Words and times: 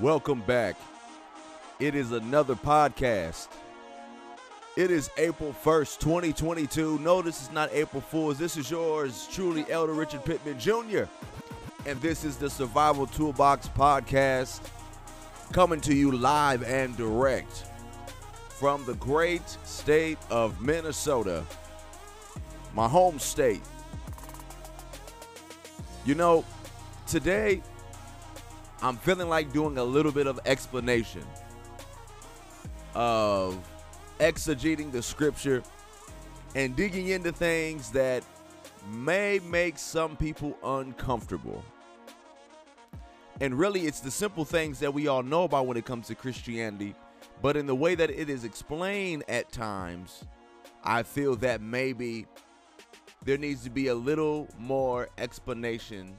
Welcome 0.00 0.40
back. 0.40 0.74
It 1.78 1.94
is 1.94 2.10
another 2.10 2.56
podcast. 2.56 3.46
It 4.76 4.90
is 4.90 5.08
April 5.16 5.54
1st, 5.64 6.00
2022. 6.00 6.98
No, 6.98 7.22
this 7.22 7.40
is 7.40 7.52
not 7.52 7.70
April 7.72 8.00
Fool's. 8.00 8.36
This 8.36 8.56
is 8.56 8.68
yours, 8.68 9.28
truly, 9.30 9.64
Elder 9.70 9.92
Richard 9.92 10.24
Pittman 10.24 10.58
Jr. 10.58 11.04
And 11.86 12.00
this 12.00 12.24
is 12.24 12.36
the 12.36 12.50
Survival 12.50 13.06
Toolbox 13.06 13.68
podcast 13.68 14.68
coming 15.52 15.80
to 15.82 15.94
you 15.94 16.10
live 16.10 16.64
and 16.64 16.96
direct 16.96 17.66
from 18.48 18.84
the 18.86 18.94
great 18.94 19.48
state 19.62 20.18
of 20.28 20.60
Minnesota, 20.60 21.44
my 22.74 22.88
home 22.88 23.20
state. 23.20 23.62
You 26.04 26.16
know, 26.16 26.44
today 27.06 27.62
I'm 28.84 28.98
feeling 28.98 29.30
like 29.30 29.50
doing 29.50 29.78
a 29.78 29.82
little 29.82 30.12
bit 30.12 30.26
of 30.26 30.38
explanation 30.44 31.24
of 32.94 33.56
exegeting 34.20 34.92
the 34.92 35.02
scripture 35.02 35.62
and 36.54 36.76
digging 36.76 37.08
into 37.08 37.32
things 37.32 37.90
that 37.92 38.22
may 38.92 39.40
make 39.48 39.78
some 39.78 40.18
people 40.18 40.58
uncomfortable. 40.62 41.64
And 43.40 43.58
really, 43.58 43.86
it's 43.86 44.00
the 44.00 44.10
simple 44.10 44.44
things 44.44 44.80
that 44.80 44.92
we 44.92 45.08
all 45.08 45.22
know 45.22 45.44
about 45.44 45.66
when 45.66 45.78
it 45.78 45.86
comes 45.86 46.08
to 46.08 46.14
Christianity, 46.14 46.94
but 47.40 47.56
in 47.56 47.66
the 47.66 47.74
way 47.74 47.94
that 47.94 48.10
it 48.10 48.28
is 48.28 48.44
explained 48.44 49.24
at 49.28 49.50
times, 49.50 50.24
I 50.84 51.04
feel 51.04 51.36
that 51.36 51.62
maybe 51.62 52.26
there 53.24 53.38
needs 53.38 53.64
to 53.64 53.70
be 53.70 53.86
a 53.86 53.94
little 53.94 54.46
more 54.58 55.08
explanation 55.16 56.14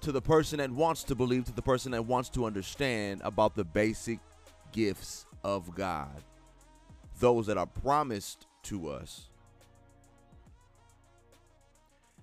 to 0.00 0.12
the 0.12 0.20
person 0.20 0.58
that 0.58 0.70
wants 0.70 1.02
to 1.04 1.14
believe, 1.14 1.44
to 1.46 1.52
the 1.52 1.62
person 1.62 1.92
that 1.92 2.02
wants 2.02 2.28
to 2.30 2.44
understand 2.44 3.20
about 3.24 3.54
the 3.54 3.64
basic 3.64 4.18
gifts 4.72 5.26
of 5.42 5.74
God, 5.74 6.22
those 7.18 7.46
that 7.46 7.58
are 7.58 7.66
promised 7.66 8.46
to 8.64 8.88
us. 8.88 9.28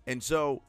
And 0.06 0.22
so, 0.22 0.62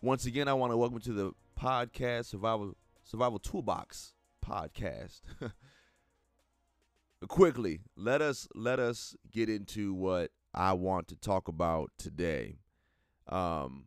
once 0.00 0.26
again, 0.26 0.48
I 0.48 0.54
want 0.54 0.72
to 0.72 0.76
welcome 0.76 1.00
to 1.00 1.12
the 1.12 1.32
podcast 1.60 2.26
Survival 2.26 2.74
Survival 3.04 3.38
Toolbox 3.38 4.14
podcast. 4.44 5.20
Quickly, 7.28 7.80
let 7.96 8.20
us 8.20 8.48
let 8.54 8.78
us 8.78 9.14
get 9.30 9.48
into 9.48 9.94
what 9.94 10.30
I 10.54 10.72
want 10.74 11.08
to 11.08 11.16
talk 11.16 11.48
about 11.48 11.90
today. 11.98 12.58
Um, 13.28 13.86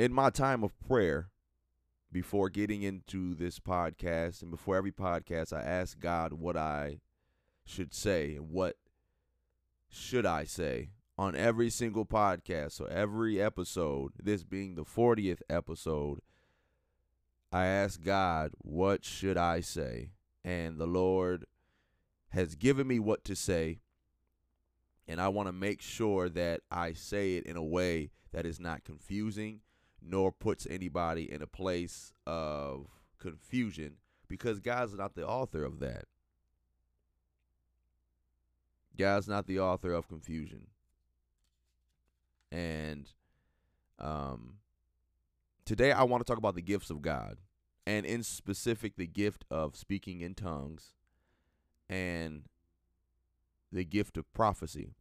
in 0.00 0.14
my 0.14 0.30
time 0.30 0.64
of 0.64 0.72
prayer, 0.80 1.28
before 2.10 2.48
getting 2.48 2.80
into 2.80 3.34
this 3.34 3.58
podcast 3.58 4.40
and 4.40 4.50
before 4.50 4.74
every 4.74 4.90
podcast, 4.90 5.52
I 5.52 5.60
ask 5.60 6.00
God 6.00 6.32
what 6.32 6.56
I 6.56 7.00
should 7.66 7.92
say 7.92 8.36
and 8.36 8.48
what 8.48 8.76
should 9.90 10.24
I 10.24 10.44
say 10.44 10.92
on 11.18 11.36
every 11.36 11.68
single 11.68 12.06
podcast. 12.06 12.72
So 12.72 12.86
every 12.86 13.42
episode, 13.42 14.12
this 14.18 14.42
being 14.42 14.74
the 14.74 14.84
40th 14.84 15.42
episode, 15.50 16.20
I 17.52 17.66
ask 17.66 18.02
God, 18.02 18.52
what 18.56 19.04
should 19.04 19.36
I 19.36 19.60
say? 19.60 20.12
And 20.42 20.78
the 20.78 20.86
Lord 20.86 21.44
has 22.30 22.54
given 22.54 22.86
me 22.86 23.00
what 23.00 23.22
to 23.24 23.36
say. 23.36 23.80
And 25.06 25.20
I 25.20 25.28
want 25.28 25.48
to 25.48 25.52
make 25.52 25.82
sure 25.82 26.30
that 26.30 26.62
I 26.70 26.94
say 26.94 27.34
it 27.34 27.44
in 27.44 27.58
a 27.58 27.62
way 27.62 28.12
that 28.32 28.46
is 28.46 28.58
not 28.58 28.82
confusing 28.82 29.60
nor 30.02 30.32
puts 30.32 30.66
anybody 30.68 31.30
in 31.30 31.42
a 31.42 31.46
place 31.46 32.12
of 32.26 32.88
confusion 33.18 33.96
because 34.28 34.60
God's 34.60 34.94
not 34.94 35.14
the 35.14 35.26
author 35.26 35.64
of 35.64 35.80
that. 35.80 36.04
God's 38.96 39.28
not 39.28 39.46
the 39.46 39.58
author 39.58 39.92
of 39.92 40.08
confusion. 40.08 40.66
And 42.52 43.08
um, 43.98 44.54
today 45.64 45.92
I 45.92 46.02
want 46.02 46.24
to 46.24 46.30
talk 46.30 46.38
about 46.38 46.54
the 46.54 46.62
gifts 46.62 46.90
of 46.90 47.00
God, 47.00 47.38
and 47.86 48.04
in 48.04 48.22
specific, 48.22 48.96
the 48.96 49.06
gift 49.06 49.44
of 49.50 49.76
speaking 49.76 50.20
in 50.20 50.34
tongues 50.34 50.94
and 51.88 52.44
the 53.72 53.84
gift 53.84 54.16
of 54.16 54.32
prophecy 54.32 54.94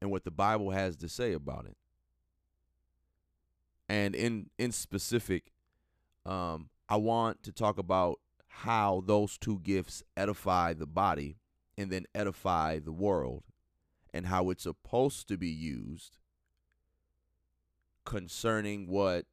and 0.00 0.10
what 0.10 0.24
the 0.24 0.30
Bible 0.30 0.70
has 0.70 0.96
to 0.96 1.08
say 1.08 1.32
about 1.32 1.66
it 1.66 1.76
and 3.88 4.14
in 4.14 4.50
in 4.58 4.72
specific 4.72 5.52
um 6.24 6.68
i 6.88 6.96
want 6.96 7.42
to 7.42 7.52
talk 7.52 7.78
about 7.78 8.18
how 8.48 9.02
those 9.06 9.36
two 9.38 9.58
gifts 9.60 10.02
edify 10.16 10.72
the 10.72 10.86
body 10.86 11.36
and 11.76 11.90
then 11.90 12.04
edify 12.14 12.78
the 12.78 12.92
world 12.92 13.42
and 14.14 14.26
how 14.26 14.50
it's 14.50 14.62
supposed 14.62 15.28
to 15.28 15.36
be 15.36 15.50
used 15.50 16.18
concerning 18.04 18.86
what 18.86 19.26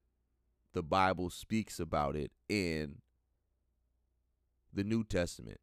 the 0.74 0.84
bible 0.84 1.30
speaks 1.30 1.80
about 1.80 2.16
it 2.16 2.32
in 2.50 2.98
the 4.74 4.84
new 4.84 5.04
testament. 5.04 5.60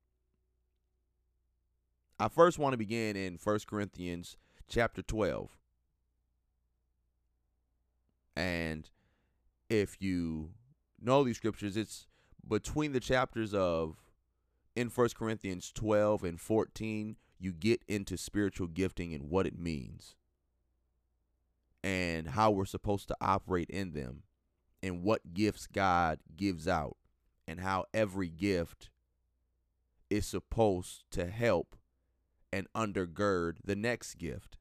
I 2.18 2.28
first 2.28 2.58
want 2.58 2.74
to 2.74 2.78
begin 2.78 3.16
in 3.16 3.38
1 3.42 3.58
corinthians 3.66 4.36
chapter 4.68 5.02
12 5.02 5.56
and 8.36 8.88
if 9.68 10.00
you 10.00 10.50
know 11.00 11.24
these 11.24 11.36
scriptures, 11.36 11.76
it's 11.76 12.06
between 12.46 12.92
the 12.92 13.00
chapters 13.00 13.54
of 13.54 13.96
in 14.76 14.88
First 14.88 15.16
Corinthians 15.16 15.72
12 15.74 16.24
and 16.24 16.40
14, 16.40 17.16
you 17.38 17.52
get 17.52 17.82
into 17.88 18.16
spiritual 18.16 18.66
gifting 18.66 19.14
and 19.14 19.30
what 19.30 19.46
it 19.46 19.58
means 19.58 20.14
and 21.82 22.28
how 22.28 22.50
we're 22.50 22.66
supposed 22.66 23.08
to 23.08 23.16
operate 23.20 23.70
in 23.70 23.92
them 23.92 24.22
and 24.82 25.02
what 25.02 25.34
gifts 25.34 25.66
God 25.66 26.18
gives 26.36 26.68
out 26.68 26.96
and 27.48 27.60
how 27.60 27.84
every 27.94 28.28
gift 28.28 28.90
is 30.08 30.26
supposed 30.26 31.04
to 31.12 31.26
help 31.26 31.76
and 32.52 32.66
undergird 32.74 33.56
the 33.64 33.76
next 33.76 34.16
gift. 34.16 34.58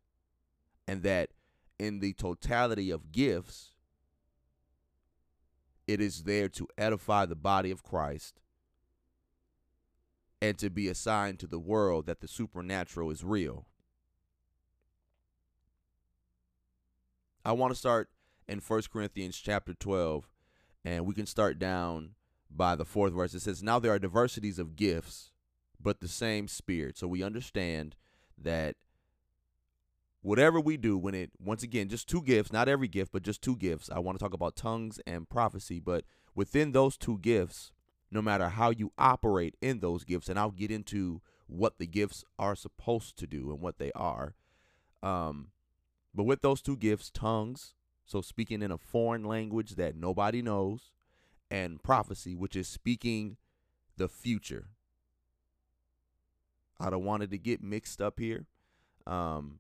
And 0.87 1.03
that 1.03 1.29
in 1.79 1.99
the 1.99 2.13
totality 2.13 2.91
of 2.91 3.11
gifts, 3.11 3.71
it 5.87 5.99
is 6.01 6.23
there 6.23 6.49
to 6.49 6.67
edify 6.77 7.25
the 7.25 7.35
body 7.35 7.71
of 7.71 7.81
Christ 7.81 8.41
and 10.41 10.57
to 10.57 10.69
be 10.69 10.87
a 10.87 10.95
sign 10.95 11.37
to 11.37 11.47
the 11.47 11.59
world 11.59 12.05
that 12.05 12.19
the 12.19 12.27
supernatural 12.27 13.09
is 13.09 13.23
real. 13.23 13.65
I 17.43 17.53
want 17.53 17.71
to 17.71 17.79
start 17.79 18.09
in 18.47 18.59
1 18.59 18.81
Corinthians 18.91 19.37
chapter 19.37 19.73
12, 19.73 20.27
and 20.85 21.05
we 21.05 21.13
can 21.13 21.25
start 21.25 21.57
down 21.57 22.11
by 22.51 22.75
the 22.75 22.85
fourth 22.85 23.13
verse. 23.13 23.33
It 23.33 23.41
says, 23.41 23.63
Now 23.63 23.79
there 23.79 23.91
are 23.91 23.99
diversities 23.99 24.59
of 24.59 24.75
gifts, 24.75 25.31
but 25.81 25.99
the 25.99 26.07
same 26.07 26.47
Spirit. 26.47 26.97
So 26.97 27.07
we 27.07 27.23
understand 27.23 27.95
that 28.37 28.75
whatever 30.21 30.59
we 30.59 30.77
do 30.77 30.97
when 30.97 31.15
it 31.15 31.31
once 31.39 31.63
again 31.63 31.87
just 31.87 32.07
two 32.07 32.21
gifts 32.21 32.51
not 32.51 32.67
every 32.67 32.87
gift 32.87 33.11
but 33.11 33.23
just 33.23 33.41
two 33.41 33.55
gifts. 33.55 33.89
I 33.89 33.99
want 33.99 34.17
to 34.17 34.23
talk 34.23 34.33
about 34.33 34.55
tongues 34.55 34.99
and 35.07 35.29
prophecy 35.29 35.79
but 35.79 36.03
within 36.35 36.71
those 36.71 36.97
two 36.97 37.17
gifts 37.19 37.71
no 38.11 38.21
matter 38.21 38.49
how 38.49 38.69
you 38.69 38.91
operate 38.97 39.55
in 39.61 39.79
those 39.79 40.03
gifts 40.03 40.29
and 40.29 40.39
i'll 40.39 40.51
get 40.51 40.71
into 40.71 41.21
what 41.47 41.79
the 41.79 41.87
gifts 41.87 42.23
are 42.37 42.55
supposed 42.55 43.17
to 43.17 43.27
do 43.27 43.51
and 43.51 43.61
what 43.61 43.77
they 43.79 43.91
are 43.93 44.35
um 45.03 45.47
but 46.13 46.23
with 46.23 46.41
those 46.41 46.61
two 46.61 46.77
gifts 46.77 47.09
tongues 47.09 47.73
so 48.05 48.21
speaking 48.21 48.61
in 48.61 48.71
a 48.71 48.77
foreign 48.77 49.23
language 49.23 49.75
that 49.75 49.95
nobody 49.95 50.41
knows 50.41 50.91
and 51.51 51.81
prophecy 51.83 52.35
which 52.35 52.55
is 52.55 52.67
speaking 52.67 53.37
the 53.97 54.07
future. 54.07 54.69
I 56.79 56.89
don't 56.89 57.03
want 57.03 57.23
it 57.23 57.31
to 57.31 57.37
get 57.37 57.61
mixed 57.61 58.01
up 58.01 58.19
here 58.19 58.45
um 59.05 59.59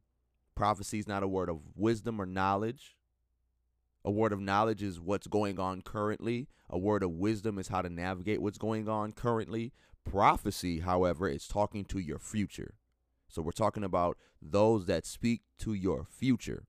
Prophecy 0.59 0.99
is 0.99 1.07
not 1.07 1.23
a 1.23 1.27
word 1.27 1.47
of 1.47 1.61
wisdom 1.73 2.19
or 2.19 2.25
knowledge. 2.25 2.97
A 4.03 4.11
word 4.11 4.33
of 4.33 4.41
knowledge 4.41 4.83
is 4.83 4.99
what's 4.99 5.25
going 5.25 5.57
on 5.57 5.81
currently. 5.81 6.49
A 6.69 6.77
word 6.77 7.01
of 7.01 7.11
wisdom 7.11 7.57
is 7.57 7.69
how 7.69 7.81
to 7.81 7.87
navigate 7.87 8.41
what's 8.41 8.57
going 8.57 8.89
on 8.89 9.13
currently. 9.13 9.71
Prophecy, 10.03 10.81
however, 10.81 11.29
is 11.29 11.47
talking 11.47 11.85
to 11.85 11.97
your 11.97 12.19
future. 12.19 12.73
So 13.29 13.41
we're 13.41 13.51
talking 13.51 13.85
about 13.85 14.17
those 14.41 14.85
that 14.87 15.05
speak 15.05 15.43
to 15.59 15.73
your 15.73 16.03
future. 16.03 16.65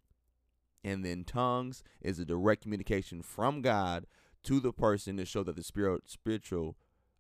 And 0.84 1.04
then 1.04 1.24
tongues 1.24 1.82
is 2.00 2.20
a 2.20 2.24
direct 2.24 2.62
communication 2.62 3.22
from 3.22 3.60
God 3.60 4.06
to 4.44 4.60
the 4.60 4.72
person 4.72 5.16
to 5.16 5.24
show 5.24 5.42
that 5.42 5.56
the 5.56 5.64
spirit, 5.64 6.02
spiritual 6.06 6.76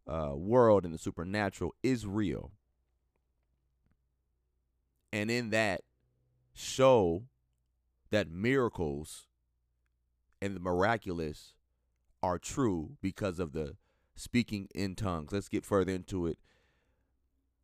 uh, 0.06 0.34
world 0.36 0.84
and 0.84 0.94
the 0.94 0.98
supernatural 0.98 1.74
is 1.82 2.06
real. 2.06 2.52
And 5.12 5.32
in 5.32 5.50
that, 5.50 5.80
show 6.54 7.24
that 8.10 8.30
miracles 8.30 9.26
and 10.42 10.56
the 10.56 10.60
miraculous 10.60 11.54
are 12.22 12.38
true 12.38 12.96
because 13.00 13.38
of 13.38 13.52
the 13.52 13.76
speaking 14.14 14.68
in 14.74 14.94
tongues. 14.94 15.32
Let's 15.32 15.48
get 15.48 15.64
further 15.64 15.92
into 15.92 16.26
it. 16.26 16.38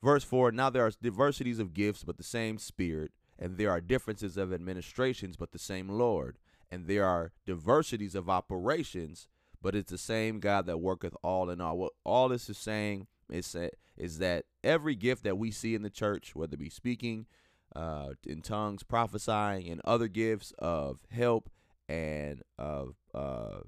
Verse 0.03 0.25
4 0.25 0.53
Now 0.53 0.71
there 0.71 0.87
are 0.87 0.93
diversities 1.03 1.59
of 1.59 1.75
gifts, 1.75 2.05
but 2.05 2.17
the 2.17 2.23
same 2.23 2.59
Spirit, 2.59 3.13
and 3.39 3.59
there 3.59 3.71
are 3.71 3.81
differences 3.81 4.37
of 4.37 4.53
administrations, 4.53 5.37
but 5.37 5.53
the 5.53 5.59
same 5.59 5.89
Lord, 5.89 6.39
and 6.71 6.87
there 6.87 7.05
are 7.05 7.33
diversities 7.45 8.15
of 8.15 8.31
operations, 8.31 9.29
but 9.61 9.75
it's 9.75 9.91
the 9.91 9.99
same 9.99 10.41
God 10.41 10.67
that 10.67 10.79
worketh 10.79 11.15
all 11.23 11.51
in 11.51 11.61
all. 11.61 11.77
What 11.77 11.93
all 12.05 12.29
this 12.29 12.49
is 12.49 12.59
saying 12.59 13.07
is 13.31 13.51
that, 13.53 13.75
is 13.97 14.19
that 14.19 14.45
every 14.63 14.95
gift 14.95 15.25
that 15.25 15.39
we 15.39 15.51
see 15.51 15.75
in 15.75 15.83
the 15.83 15.91
church, 15.91 16.35
whether 16.35 16.55
it 16.55 16.61
be 16.61 16.71
speaking 16.71 17.27
uh, 17.77 18.15
in 18.25 18.43
tongues, 18.43 18.83
prophesying, 18.83 19.69
and 19.69 19.81
other 19.85 20.09
gifts 20.09 20.53
of 20.59 20.99
help 21.11 21.51
and 21.89 22.43
of 22.59 22.95
uh, 23.15 23.59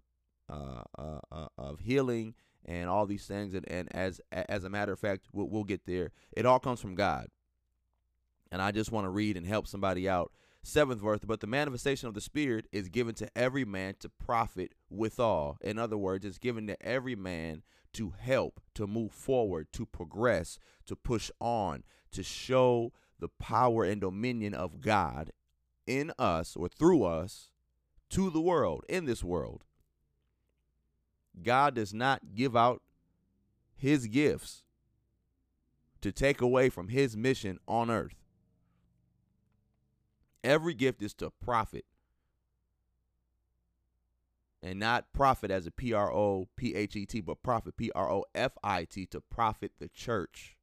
uh, 0.49 0.82
uh, 0.99 1.20
uh 1.31 1.49
of 1.58 1.81
healing 1.81 2.34
and 2.64 2.88
all 2.88 3.06
these 3.06 3.26
things, 3.26 3.55
and, 3.55 3.70
and 3.70 3.88
as 3.94 4.20
as 4.32 4.64
a 4.64 4.70
matter 4.70 4.93
of 4.93 4.99
fact, 4.99 5.26
we'll, 5.32 5.49
we'll 5.49 5.64
get 5.64 5.87
there. 5.87 6.10
It 6.32 6.46
all 6.46 6.58
comes 6.58 6.81
from 6.81 6.94
God. 6.94 7.28
And 8.50 8.62
I 8.62 8.70
just 8.70 8.90
want 8.90 9.05
to 9.05 9.10
read 9.10 9.37
and 9.37 9.46
help 9.46 9.66
somebody 9.66 10.08
out 10.08 10.32
Seventh 10.62 11.00
verse, 11.00 11.20
but 11.25 11.40
the 11.40 11.46
manifestation 11.46 12.08
of 12.08 12.14
the 12.14 12.20
Spirit 12.20 12.66
is 12.72 12.88
given 12.88 13.14
to 13.16 13.31
every 13.37 13.64
man 13.64 13.94
to 14.00 14.08
profit 14.08 14.75
withal. 14.90 15.56
In 15.62 15.78
other 15.78 15.96
words, 15.96 16.25
it's 16.25 16.38
given 16.38 16.66
to 16.66 16.82
every 16.84 17.14
man 17.14 17.62
to 17.94 18.12
help, 18.19 18.60
to 18.75 18.87
move 18.87 19.12
forward, 19.12 19.69
to 19.72 19.87
progress, 19.87 20.58
to 20.87 20.96
push 20.96 21.31
on, 21.40 21.84
to 22.12 22.22
show 22.22 22.93
the 23.19 23.29
power 23.29 23.85
and 23.85 24.00
dominion 24.00 24.55
of 24.55 24.81
God 24.81 25.32
in 25.87 26.12
us 26.19 26.56
or 26.56 26.69
through 26.69 27.05
us 27.05 27.50
to 28.11 28.31
the 28.31 28.41
world, 28.41 28.85
in 28.88 29.05
this 29.05 29.23
world. 29.23 29.65
God 31.43 31.75
does 31.75 31.94
not 31.94 32.35
give 32.35 32.56
out 32.56 32.82
his 33.76 34.06
gifts 34.06 34.62
to 36.00 36.12
take 36.12 36.41
away 36.41 36.69
from 36.69 36.88
his 36.88 37.17
mission 37.17 37.59
on 37.67 37.91
earth. 37.91 38.25
Every 40.44 40.75
gift 40.75 41.03
is 41.03 41.15
to 41.15 41.31
profit. 41.31 41.85
And 44.62 44.81
not 44.81 45.12
profit 45.12 45.50
as 45.50 45.67
a 45.67 45.70
P 45.70 45.93
R 45.93 46.12
O 46.12 46.49
P 46.56 46.75
H 46.75 46.97
E 46.97 47.06
T, 47.06 47.20
but 47.20 47.43
profit, 47.43 47.76
P 47.76 47.93
R 47.94 48.11
O 48.11 48.25
F 48.35 48.53
I 48.65 48.85
T, 48.85 49.06
to 49.06 49.20
profit 49.20 49.73
the 49.79 49.88
church. 49.88 50.57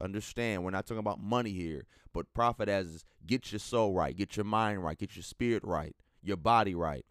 Understand, 0.00 0.64
we're 0.64 0.70
not 0.70 0.86
talking 0.86 0.98
about 0.98 1.20
money 1.20 1.52
here, 1.52 1.86
but 2.12 2.32
profit 2.34 2.68
as 2.68 2.86
is 2.86 3.04
get 3.26 3.52
your 3.52 3.58
soul 3.58 3.92
right, 3.92 4.16
get 4.16 4.36
your 4.36 4.44
mind 4.44 4.84
right, 4.84 4.98
get 4.98 5.16
your 5.16 5.22
spirit 5.22 5.62
right, 5.64 5.94
your 6.22 6.36
body 6.36 6.74
right, 6.74 7.04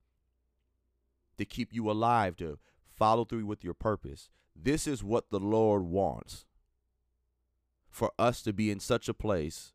to 1.38 1.46
keep 1.46 1.74
you 1.74 1.90
alive, 1.90 2.36
to 2.38 2.58
follow 2.96 3.26
through 3.26 3.46
with 3.46 3.64
your 3.64 3.74
purpose. 3.74 4.30
This 4.56 4.88
is 4.88 5.04
what 5.04 5.30
the 5.30 5.40
Lord 5.40 5.84
wants 5.84 6.46
for 7.90 8.12
us 8.18 8.42
to 8.44 8.54
be 8.54 8.72
in 8.72 8.80
such 8.80 9.10
a 9.10 9.14
place 9.14 9.74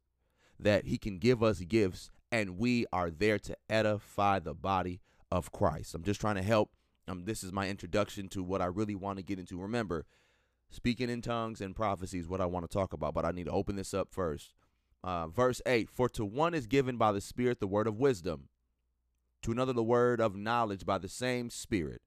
that 0.59 0.87
he 0.87 0.97
can 0.97 1.19
give 1.19 1.43
us 1.43 1.61
gifts 1.61 2.11
and 2.31 2.59
we 2.59 2.87
are 2.93 3.11
there 3.11 3.39
to 3.39 3.57
edify 3.69 4.39
the 4.39 4.55
body 4.55 5.01
of 5.31 5.53
Christ. 5.53 5.95
I'm 5.95 6.03
just 6.03 6.21
trying 6.21 6.37
to 6.37 6.43
help. 6.43 6.71
Um, 7.07 7.25
this 7.25 7.45
is 7.45 7.53
my 7.53 7.69
introduction 7.69 8.29
to 8.29 8.43
what 8.43 8.63
I 8.63 8.67
really 8.67 8.95
want 8.95 9.19
to 9.19 9.23
get 9.25 9.39
into. 9.39 9.61
Remember, 9.61 10.07
speaking 10.73 11.11
in 11.11 11.23
tongues 11.23 11.61
and 11.61 11.77
prophecy 11.77 12.19
is 12.19 12.29
what 12.29 12.41
I 12.41 12.47
want 12.47 12.69
to 12.69 12.73
talk 12.73 12.93
about, 12.93 13.15
but 13.15 13.25
I 13.25 13.31
need 13.31 13.47
to 13.47 13.53
open 13.53 13.77
this 13.77 13.95
up 13.95 14.09
first. 14.11 14.55
Uh, 15.05 15.29
verse 15.29 15.61
8 15.67 15.89
For 15.91 16.09
to 16.11 16.25
one 16.25 16.55
is 16.55 16.67
given 16.67 16.97
by 16.97 17.13
the 17.13 17.21
Spirit 17.21 17.61
the 17.61 17.67
word 17.67 17.87
of 17.87 17.99
wisdom, 17.99 18.49
to 19.43 19.53
another 19.53 19.73
the 19.73 19.83
word 19.83 20.21
of 20.21 20.37
knowledge 20.37 20.85
by 20.85 20.99
the 20.99 21.09
same 21.09 21.51
Spirit, 21.51 22.03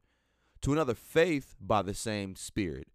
to 0.61 0.73
another 0.73 0.95
faith 0.95 1.55
by 1.59 1.81
the 1.81 1.93
same 1.93 2.35
Spirit 2.35 2.87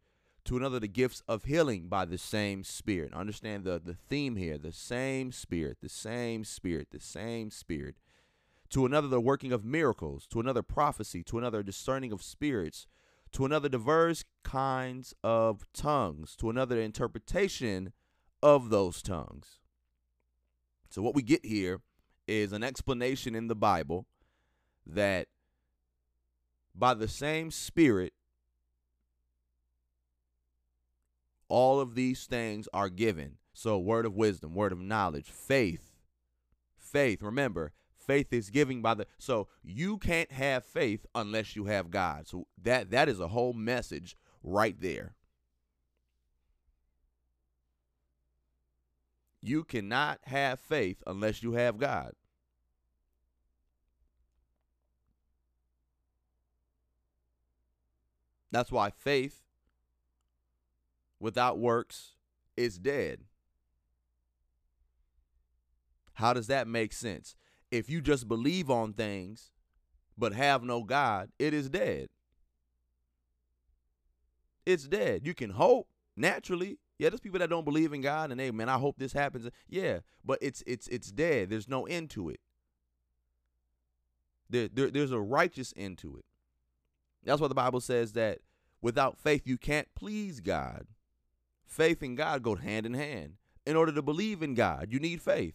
to 0.45 0.57
another 0.57 0.81
the 0.81 0.89
gifts 0.89 1.23
of 1.29 1.45
healing 1.45 1.89
by 1.89 2.05
the 2.05 2.19
same 2.19 2.65
spirit 2.65 3.13
understand 3.13 3.65
the 3.65 3.81
the 3.85 3.95
theme 3.95 4.37
here 4.37 4.59
the 4.59 4.73
same 4.73 5.31
spirit 5.31 5.79
the 5.81 5.89
same 5.89 6.45
spirit 6.45 6.89
the 6.91 7.01
same 7.01 7.51
spirit 7.51 7.97
to 8.69 8.87
another 8.87 9.09
the 9.09 9.21
working 9.21 9.53
of 9.53 9.65
miracles 9.65 10.27
to 10.27 10.41
another 10.41 10.63
prophecy 10.63 11.23
to 11.23 11.39
another 11.39 11.63
discerning 11.63 12.13
of 12.13 12.23
spirits 12.23 12.87
to 13.33 13.45
another 13.45 13.69
diverse 13.69 14.25
kinds 14.43 15.15
of 15.23 15.65
tongues 15.73 16.37
to 16.37 16.51
another 16.51 16.81
interpretation 16.81 17.93
of 18.43 18.71
those 18.71 19.03
tongues 19.03 19.59
so 20.89 21.03
what 21.03 21.15
we 21.15 21.23
get 21.23 21.45
here 21.45 21.81
is 22.27 22.53
an 22.53 22.63
explanation 22.63 23.35
in 23.35 23.49
the 23.49 23.57
bible 23.57 24.07
that 24.87 25.29
by 26.75 26.95
the 26.95 27.09
same 27.09 27.51
spirit 27.51 28.13
all 31.51 31.81
of 31.81 31.95
these 31.95 32.25
things 32.25 32.69
are 32.73 32.89
given. 32.89 33.37
So, 33.53 33.79
word 33.79 34.07
of 34.07 34.15
wisdom, 34.15 34.55
word 34.55 34.73
of 34.73 34.81
knowledge, 34.81 35.29
faith. 35.29 35.91
Faith, 36.79 37.21
remember, 37.23 37.73
faith 38.01 38.33
is 38.33 38.51
giving 38.51 38.83
by 38.83 38.95
the 38.95 39.07
so 39.19 39.49
you 39.63 39.99
can't 39.99 40.33
have 40.33 40.65
faith 40.65 41.07
unless 41.15 41.55
you 41.57 41.67
have 41.67 41.91
God. 41.91 42.27
So 42.29 42.47
that 42.63 42.91
that 42.91 43.09
is 43.09 43.21
a 43.21 43.29
whole 43.29 43.53
message 43.53 44.17
right 44.43 44.79
there. 44.81 45.15
You 49.43 49.65
cannot 49.65 50.21
have 50.25 50.61
faith 50.61 51.03
unless 51.07 51.43
you 51.43 51.53
have 51.53 51.79
God. 51.79 52.13
That's 58.53 58.73
why 58.73 58.91
faith 58.91 59.43
without 61.21 61.59
works 61.59 62.13
is 62.57 62.79
dead. 62.79 63.21
How 66.15 66.33
does 66.33 66.49
that 66.49 66.67
make 66.67 66.93
sense? 66.93 67.37
If 67.71 67.89
you 67.89 68.01
just 68.01 68.29
believe 68.29 68.71
on 68.71 68.93
things 68.93 69.51
but 70.19 70.33
have 70.33 70.63
no 70.63 70.83
God, 70.83 71.31
it 71.39 71.55
is 71.55 71.69
dead. 71.69 72.09
It's 74.67 74.87
dead. 74.87 75.27
You 75.27 75.35
can 75.35 75.51
hope 75.51 75.89
naturally. 76.17 76.79
Yeah, 76.99 77.09
there's 77.09 77.21
people 77.21 77.39
that 77.39 77.51
don't 77.51 77.65
believe 77.65 77.93
in 77.93 78.03
God 78.03 78.31
and 78.31 78.41
hey 78.41 78.51
man, 78.51 78.69
I 78.69 78.79
hope 78.79 78.97
this 78.99 79.13
happens. 79.13 79.49
Yeah, 79.69 80.01
but 80.25 80.39
it's 80.43 80.63
it's 80.67 80.87
it's 80.89 81.11
dead. 81.11 81.51
There's 81.51 81.69
no 81.69 81.87
end 81.87 82.11
to 82.11 82.29
it. 82.29 82.41
There, 84.51 84.69
there 84.69 84.91
there's 84.91 85.13
a 85.13 85.21
righteous 85.21 85.73
end 85.77 85.99
to 85.99 86.17
it. 86.17 86.25
That's 87.25 87.41
why 87.41 87.49
the 87.49 87.55
Bible 87.55 87.81
says 87.81 88.13
that 88.13 88.41
without 88.83 89.19
faith 89.19 89.47
you 89.47 89.57
can't 89.57 89.89
please 89.95 90.41
God. 90.41 90.87
Faith 91.67 92.03
and 92.03 92.17
God 92.17 92.43
go 92.43 92.57
hand 92.57 92.85
in 92.85 92.95
hand. 92.95 93.35
In 93.65 93.77
order 93.77 93.93
to 93.93 94.03
believe 94.03 94.43
in 94.43 94.55
God, 94.55 94.89
you 94.91 94.99
need 94.99 95.23
faith. 95.23 95.55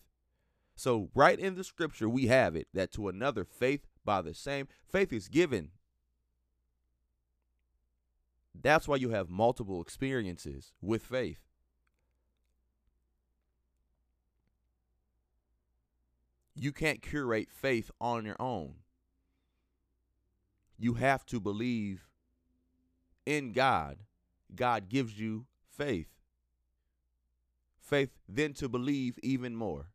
So, 0.76 1.10
right 1.16 1.40
in 1.40 1.56
the 1.56 1.64
scripture, 1.64 2.10
we 2.10 2.28
have 2.28 2.56
it 2.56 2.68
that 2.74 2.92
to 2.94 3.08
another 3.08 3.46
faith 3.46 3.88
by 4.04 4.22
the 4.22 4.34
same 4.34 4.68
faith 4.88 5.14
is 5.14 5.30
given. 5.30 5.72
That's 8.54 8.88
why 8.88 8.98
you 8.98 9.10
have 9.10 9.30
multiple 9.30 9.82
experiences 9.82 10.74
with 10.82 11.04
faith. 11.04 11.40
You 16.56 16.72
can't 16.72 17.02
curate 17.02 17.50
faith 17.52 17.92
on 18.00 18.26
your 18.26 18.38
own. 18.40 18.76
You 20.78 20.96
have 20.96 21.26
to 21.28 21.40
believe 21.40 22.08
in 23.26 23.52
God. 23.52 24.00
God 24.54 24.90
gives 24.90 25.20
you 25.20 25.46
faith. 25.70 26.08
Faith 27.78 28.12
then 28.28 28.54
to 28.54 28.70
believe 28.70 29.20
even 29.22 29.56
more. 29.56 29.88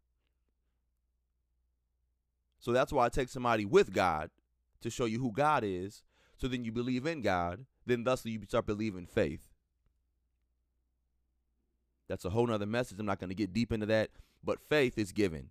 So 2.60 2.72
that's 2.72 2.92
why 2.92 3.06
I 3.06 3.08
take 3.08 3.28
somebody 3.28 3.64
with 3.64 3.92
God 3.92 4.30
to 4.82 4.90
show 4.90 5.06
you 5.06 5.18
who 5.18 5.32
God 5.32 5.64
is. 5.64 6.02
So 6.36 6.46
then 6.46 6.64
you 6.64 6.72
believe 6.72 7.06
in 7.06 7.22
God. 7.22 7.66
Then 7.86 8.04
thusly 8.04 8.30
you 8.30 8.40
start 8.46 8.66
believing 8.66 9.06
faith. 9.06 9.48
That's 12.08 12.24
a 12.24 12.30
whole 12.30 12.46
nother 12.46 12.66
message. 12.66 12.98
I'm 12.98 13.06
not 13.06 13.18
going 13.18 13.30
to 13.30 13.34
get 13.34 13.52
deep 13.52 13.72
into 13.72 13.86
that. 13.86 14.10
But 14.42 14.60
faith 14.68 14.98
is 14.98 15.12
given. 15.12 15.50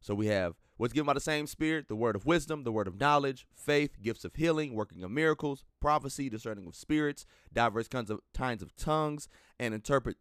So 0.00 0.14
we 0.14 0.26
have 0.26 0.54
what's 0.76 0.92
given 0.92 1.06
by 1.06 1.14
the 1.14 1.20
same 1.20 1.46
Spirit 1.46 1.88
the 1.88 1.96
word 1.96 2.16
of 2.16 2.26
wisdom, 2.26 2.64
the 2.64 2.72
word 2.72 2.86
of 2.86 3.00
knowledge, 3.00 3.46
faith, 3.54 4.02
gifts 4.02 4.24
of 4.24 4.34
healing, 4.34 4.74
working 4.74 5.02
of 5.02 5.10
miracles, 5.10 5.64
prophecy, 5.80 6.28
discerning 6.28 6.66
of 6.66 6.74
spirits, 6.74 7.26
diverse 7.52 7.88
kinds 7.88 8.10
of 8.10 8.20
kinds 8.34 8.62
of 8.62 8.76
tongues, 8.76 9.28
and 9.58 9.74
interpret 9.74 10.16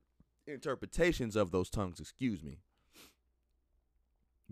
interpretations 0.48 1.36
of 1.36 1.52
those 1.52 1.70
tongues, 1.70 2.00
excuse 2.00 2.44
me. 2.44 2.60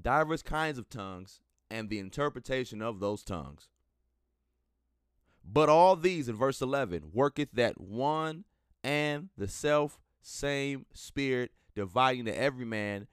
Diverse 0.01 0.41
kinds 0.41 0.77
of 0.77 0.89
tongues 0.89 1.39
and 1.69 1.89
the 1.89 2.00
interpretation 2.00 2.81
of 2.81 3.00
those 3.00 3.23
tongues. 3.23 3.69
But 5.45 5.69
all 5.69 5.95
these 5.95 6.29
in 6.29 6.35
verse 6.35 6.62
11 6.62 7.12
worketh 7.13 7.50
that 7.53 7.79
one 7.79 8.45
and 8.83 9.29
the 9.38 9.47
self 9.47 10.00
same 10.21 10.85
spirit, 10.93 11.51
dividing 11.75 12.25
to 12.25 12.38
every 12.38 12.65
man 12.65 13.07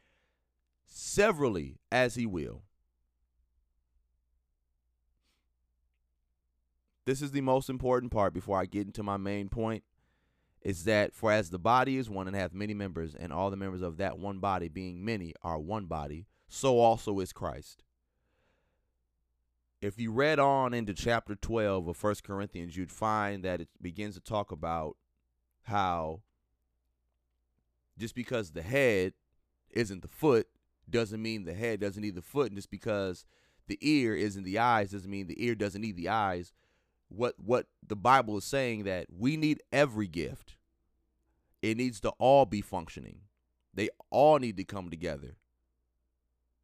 severally 0.87 1.78
as 1.90 2.14
he 2.14 2.25
will. 2.25 2.62
this 7.10 7.22
is 7.22 7.32
the 7.32 7.40
most 7.40 7.68
important 7.68 8.12
part 8.12 8.32
before 8.32 8.56
I 8.56 8.66
get 8.66 8.87
into 8.87 9.02
my 9.02 9.16
main 9.16 9.49
point 9.49 9.82
is 10.62 10.84
that 10.84 11.12
for 11.12 11.32
as 11.32 11.50
the 11.50 11.58
body 11.58 11.96
is 11.96 12.08
one 12.08 12.28
and 12.28 12.37
hath 12.37 12.52
many 12.52 12.72
members, 12.72 13.16
and 13.16 13.32
all 13.32 13.50
the 13.50 13.56
members 13.56 13.82
of 13.82 13.96
that 13.96 14.18
one 14.18 14.38
body, 14.38 14.68
being 14.68 15.04
many, 15.04 15.34
are 15.42 15.58
one 15.58 15.87
body, 15.87 16.26
so 16.50 16.78
also 16.80 17.21
is 17.21 17.33
Christ. 17.33 17.85
If 19.80 19.99
you 19.99 20.12
read 20.12 20.38
on 20.38 20.75
into 20.75 20.92
chapter 20.92 21.35
12 21.35 21.88
of 21.88 21.97
First 21.97 22.23
Corinthians, 22.25 22.76
you'd 22.76 22.92
find 22.92 23.42
that 23.45 23.62
it 23.62 23.69
begins 23.80 24.16
to 24.16 24.21
talk 24.21 24.52
about 24.52 24.97
how 25.62 26.21
just 27.97 28.14
because 28.14 28.50
the 28.50 28.62
head 28.62 29.14
isn't 29.71 30.02
the 30.02 30.09
foot 30.09 30.49
doesn't 30.90 31.23
mean 31.23 31.45
the 31.45 31.54
head 31.54 31.80
doesn't 31.80 32.02
need 32.02 32.16
the 32.16 32.21
foot. 32.21 32.49
And 32.49 32.57
just 32.57 32.71
because 32.71 33.25
the 33.69 33.78
ear 33.80 34.14
isn't 34.14 34.42
the 34.42 34.59
eyes 34.59 34.90
doesn't 34.90 35.11
mean 35.11 35.28
the 35.28 35.42
ear 35.42 35.54
doesn't 35.54 35.80
need 35.80 35.97
the 35.97 36.09
eyes. 36.09 36.52
What 37.09 37.37
what 37.38 37.66
the 37.87 37.97
Bible 37.97 38.37
is 38.38 38.45
saying 38.45 38.85
that 38.85 39.07
we 39.16 39.37
need 39.37 39.62
every 39.73 40.09
gift. 40.09 40.57
It 41.62 41.76
needs 41.76 42.00
to 42.00 42.11
all 42.19 42.45
be 42.45 42.61
functioning. 42.61 43.21
They 43.73 43.88
all 44.11 44.38
need 44.38 44.57
to 44.57 44.64
come 44.64 44.90
together. 44.90 45.37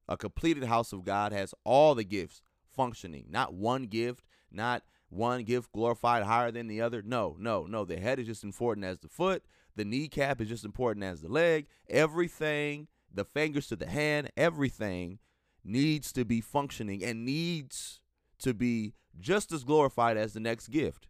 A 0.08 0.16
completed 0.16 0.64
house 0.64 0.92
of 0.92 1.04
God 1.04 1.32
has 1.32 1.54
all 1.64 1.94
the 1.94 2.04
gifts 2.04 2.42
functioning, 2.68 3.26
not 3.28 3.54
one 3.54 3.84
gift, 3.84 4.24
not 4.50 4.82
one 5.08 5.44
gift 5.44 5.72
glorified 5.72 6.24
higher 6.24 6.50
than 6.50 6.66
the 6.66 6.80
other. 6.80 7.02
No, 7.02 7.36
no, 7.38 7.66
no. 7.66 7.84
The 7.84 7.98
head 7.98 8.18
is 8.18 8.26
just 8.26 8.44
important 8.44 8.86
as 8.86 8.98
the 8.98 9.08
foot. 9.08 9.44
The 9.76 9.84
kneecap 9.84 10.40
is 10.40 10.48
just 10.48 10.64
important 10.64 11.04
as 11.04 11.20
the 11.20 11.28
leg. 11.28 11.66
Everything, 11.88 12.88
the 13.12 13.24
fingers 13.24 13.66
to 13.68 13.76
the 13.76 13.86
hand, 13.86 14.30
everything 14.36 15.18
needs 15.64 16.12
to 16.12 16.24
be 16.24 16.40
functioning 16.40 17.04
and 17.04 17.24
needs 17.24 18.00
to 18.38 18.54
be 18.54 18.94
just 19.18 19.52
as 19.52 19.64
glorified 19.64 20.16
as 20.16 20.32
the 20.32 20.40
next 20.40 20.68
gift. 20.68 21.08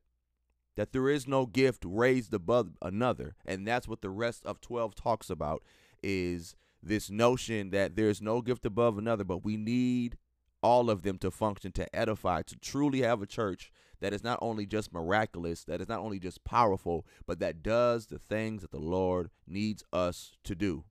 That 0.77 0.93
there 0.93 1.09
is 1.09 1.27
no 1.27 1.47
gift 1.47 1.85
raised 1.87 2.35
above 2.35 2.71
another. 2.83 3.35
And 3.47 3.67
that's 3.67 3.89
what 3.89 4.03
the 4.03 4.11
rest 4.11 4.45
of 4.45 4.61
12 4.61 4.95
talks 4.95 5.31
about 5.31 5.63
is 6.03 6.55
this 6.83 7.11
notion 7.11 7.71
that 7.71 7.97
there's 7.97 8.23
no 8.23 8.41
gift 8.41 8.67
above 8.67 8.99
another, 8.99 9.25
but 9.25 9.45
we 9.45 9.57
need 9.57 10.17
all 10.63 10.91
of 10.91 11.03
them 11.03 11.19
to 11.19 11.31
function, 11.31 11.73
to 11.73 11.97
edify, 11.97 12.43
to 12.43 12.57
truly 12.57 13.03
have 13.03 13.23
a 13.23 13.27
church 13.27 13.73
that 14.01 14.13
is 14.13 14.23
not 14.23 14.39
only 14.43 14.67
just 14.67 14.93
miraculous, 14.93 15.65
that 15.65 15.81
is 15.81 15.89
not 15.89 16.01
only 16.01 16.19
just 16.19 16.45
powerful, 16.45 17.07
but 17.27 17.39
that 17.39 17.63
does 17.63 18.07
the 18.07 18.19
things 18.19 18.63
that 18.63 18.71
the 18.71 18.79
Lord 18.79 19.31
needs 19.47 19.83
us 19.93 20.37
to 20.45 20.55
do. 20.55 20.85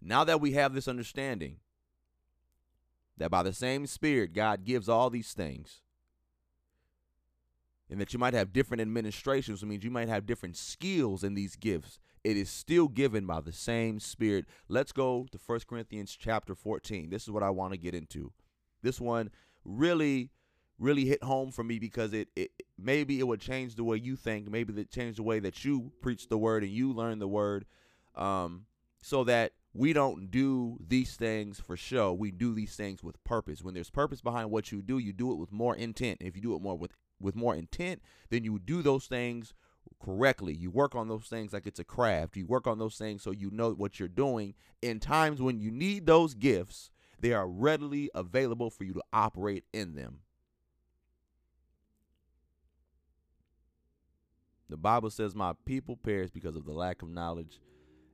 Now 0.00 0.24
that 0.24 0.40
we 0.40 0.52
have 0.52 0.74
this 0.74 0.88
understanding 0.88 1.56
that 3.16 3.30
by 3.30 3.42
the 3.42 3.52
same 3.52 3.86
Spirit 3.86 4.34
God 4.34 4.64
gives 4.64 4.88
all 4.88 5.08
these 5.08 5.32
things, 5.32 5.80
and 7.88 8.00
that 8.00 8.12
you 8.12 8.18
might 8.18 8.34
have 8.34 8.52
different 8.52 8.80
administrations, 8.80 9.62
which 9.62 9.68
means 9.68 9.84
you 9.84 9.90
might 9.90 10.08
have 10.08 10.26
different 10.26 10.56
skills 10.56 11.22
in 11.22 11.34
these 11.34 11.56
gifts. 11.56 12.00
It 12.26 12.36
is 12.36 12.50
still 12.50 12.88
given 12.88 13.24
by 13.24 13.40
the 13.40 13.52
same 13.52 14.00
Spirit. 14.00 14.46
Let's 14.66 14.90
go 14.90 15.28
to 15.30 15.38
1 15.38 15.60
Corinthians 15.68 16.16
chapter 16.18 16.56
14. 16.56 17.08
This 17.08 17.22
is 17.22 17.30
what 17.30 17.44
I 17.44 17.50
want 17.50 17.72
to 17.72 17.78
get 17.78 17.94
into. 17.94 18.32
This 18.82 19.00
one 19.00 19.30
really 19.64 20.30
really 20.76 21.04
hit 21.04 21.22
home 21.22 21.52
for 21.52 21.62
me 21.62 21.78
because 21.78 22.12
it, 22.12 22.26
it 22.34 22.50
maybe 22.76 23.20
it 23.20 23.28
would 23.28 23.40
change 23.40 23.76
the 23.76 23.84
way 23.84 23.96
you 23.96 24.16
think, 24.16 24.50
maybe 24.50 24.78
it 24.78 24.90
change 24.90 25.16
the 25.16 25.22
way 25.22 25.38
that 25.38 25.64
you 25.64 25.92
preach 26.02 26.28
the 26.28 26.36
word 26.36 26.64
and 26.64 26.72
you 26.72 26.92
learn 26.92 27.20
the 27.20 27.28
word, 27.28 27.64
um, 28.16 28.66
so 29.00 29.22
that 29.22 29.52
we 29.72 29.92
don't 29.92 30.28
do 30.28 30.78
these 30.84 31.14
things 31.14 31.60
for 31.60 31.76
show. 31.76 32.12
We 32.12 32.32
do 32.32 32.54
these 32.54 32.74
things 32.74 33.04
with 33.04 33.22
purpose. 33.22 33.62
When 33.62 33.74
there's 33.74 33.88
purpose 33.88 34.20
behind 34.20 34.50
what 34.50 34.72
you 34.72 34.82
do, 34.82 34.98
you 34.98 35.12
do 35.12 35.30
it 35.30 35.36
with 35.38 35.52
more 35.52 35.76
intent. 35.76 36.18
If 36.20 36.34
you 36.34 36.42
do 36.42 36.56
it 36.56 36.60
more 36.60 36.76
with 36.76 36.90
with 37.20 37.36
more 37.36 37.54
intent, 37.54 38.02
then 38.30 38.42
you 38.42 38.58
do 38.58 38.82
those 38.82 39.06
things 39.06 39.54
correctly. 40.00 40.54
You 40.54 40.70
work 40.70 40.94
on 40.94 41.08
those 41.08 41.26
things 41.26 41.52
like 41.52 41.66
it's 41.66 41.80
a 41.80 41.84
craft. 41.84 42.36
You 42.36 42.46
work 42.46 42.66
on 42.66 42.78
those 42.78 42.96
things 42.96 43.22
so 43.22 43.30
you 43.30 43.50
know 43.50 43.72
what 43.72 43.98
you're 43.98 44.08
doing. 44.08 44.54
In 44.82 45.00
times 45.00 45.40
when 45.40 45.60
you 45.60 45.70
need 45.70 46.06
those 46.06 46.34
gifts, 46.34 46.90
they 47.20 47.32
are 47.32 47.48
readily 47.48 48.10
available 48.14 48.70
for 48.70 48.84
you 48.84 48.92
to 48.94 49.02
operate 49.12 49.64
in 49.72 49.94
them. 49.94 50.20
The 54.68 54.76
Bible 54.76 55.10
says, 55.10 55.34
My 55.34 55.52
people 55.64 55.96
perish 55.96 56.30
because 56.30 56.56
of 56.56 56.64
the 56.64 56.72
lack 56.72 57.02
of 57.02 57.08
knowledge. 57.08 57.60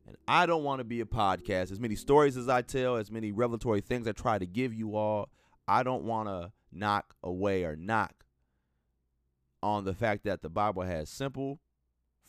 And 0.07 0.17
I 0.27 0.47
don't 0.47 0.65
want 0.65 0.81
to 0.81 0.85
be 0.85 1.01
a 1.01 1.07
podcast. 1.07 1.71
As 1.71 1.81
many 1.81 1.95
stories 1.95 2.37
as 2.37 2.49
I 2.49 2.63
tell, 2.63 2.97
as 2.97 3.11
many 3.11 3.33
revelatory 3.33 3.81
things 3.81 4.07
I 4.07 4.13
try 4.13 4.39
to 4.39 4.47
give 4.47 4.75
you 4.75 4.97
all, 4.97 5.31
I 5.67 5.83
don't 5.83 6.05
want 6.05 6.29
to 6.29 6.53
knock 6.73 7.15
away 7.23 7.65
or 7.65 7.77
knock 7.77 8.25
on 9.63 9.85
the 9.85 9.95
fact 9.95 10.25
that 10.25 10.43
the 10.43 10.49
Bible 10.49 10.83
has 10.83 11.09
simple 11.09 11.61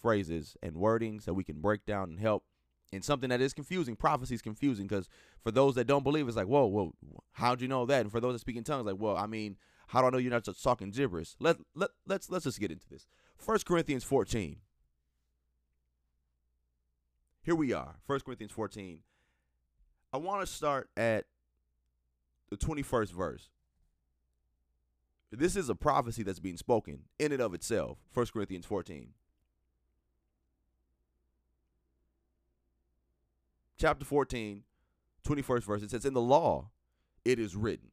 phrases 0.03 0.55
and 0.61 0.75
wordings 0.75 1.25
that 1.25 1.33
we 1.33 1.43
can 1.43 1.59
break 1.61 1.85
down 1.85 2.09
and 2.09 2.19
help 2.19 2.43
in 2.91 3.01
something 3.01 3.29
that 3.29 3.41
is 3.41 3.53
confusing. 3.53 3.95
Prophecy 3.95 4.35
is 4.35 4.41
confusing 4.41 4.85
because 4.85 5.09
for 5.41 5.49
those 5.49 5.73
that 5.75 5.87
don't 5.87 6.03
believe, 6.03 6.27
it's 6.27 6.37
like, 6.37 6.45
whoa, 6.45 6.65
whoa, 6.65 6.93
how'd 7.31 7.61
you 7.61 7.67
know 7.67 7.87
that? 7.87 8.01
And 8.01 8.11
for 8.11 8.19
those 8.19 8.33
that 8.33 8.39
speak 8.39 8.57
in 8.57 8.63
tongues, 8.63 8.85
like, 8.85 8.99
well, 8.99 9.17
I 9.17 9.25
mean, 9.25 9.57
how 9.87 10.01
do 10.01 10.07
I 10.07 10.09
know 10.11 10.17
you're 10.19 10.31
not 10.31 10.43
just 10.43 10.63
talking 10.63 10.91
gibberish? 10.91 11.35
Let 11.39 11.57
let 11.73 11.89
let's 12.05 12.29
let's 12.29 12.43
just 12.43 12.59
get 12.59 12.71
into 12.71 12.87
this. 12.87 13.07
1 13.43 13.59
Corinthians 13.65 14.03
14. 14.03 14.57
Here 17.41 17.55
we 17.55 17.73
are, 17.73 17.95
1 18.05 18.19
Corinthians 18.21 18.53
14. 18.53 18.99
I 20.13 20.17
want 20.17 20.41
to 20.41 20.47
start 20.47 20.89
at 20.95 21.25
the 22.49 22.57
21st 22.57 23.11
verse. 23.11 23.49
This 25.31 25.55
is 25.55 25.67
a 25.67 25.75
prophecy 25.75 26.21
that's 26.21 26.39
being 26.39 26.57
spoken 26.57 26.99
in 27.17 27.31
and 27.31 27.41
of 27.41 27.55
itself. 27.55 27.97
1 28.13 28.27
Corinthians 28.27 28.67
14. 28.67 29.09
Chapter 33.77 34.05
14, 34.05 34.63
21st 35.27 35.63
verse. 35.63 35.83
It 35.83 35.91
says, 35.91 36.05
In 36.05 36.13
the 36.13 36.21
law 36.21 36.69
it 37.25 37.39
is 37.39 37.55
written, 37.55 37.89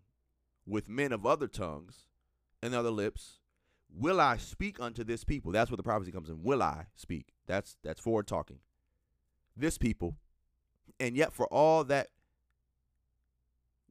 with 0.66 0.88
men 0.88 1.12
of 1.12 1.26
other 1.26 1.48
tongues 1.48 2.06
and 2.62 2.74
other 2.74 2.90
lips 2.90 3.40
will 3.94 4.20
I 4.20 4.36
speak 4.36 4.80
unto 4.80 5.04
this 5.04 5.24
people? 5.24 5.52
That's 5.52 5.70
where 5.70 5.76
the 5.76 5.82
prophecy 5.82 6.12
comes 6.12 6.28
in. 6.28 6.42
Will 6.42 6.62
I 6.62 6.86
speak? 6.94 7.32
That's 7.46 7.76
that's 7.82 8.00
forward 8.00 8.26
talking. 8.26 8.58
This 9.56 9.78
people, 9.78 10.16
and 10.98 11.16
yet 11.16 11.32
for 11.32 11.46
all 11.46 11.84
that 11.84 12.08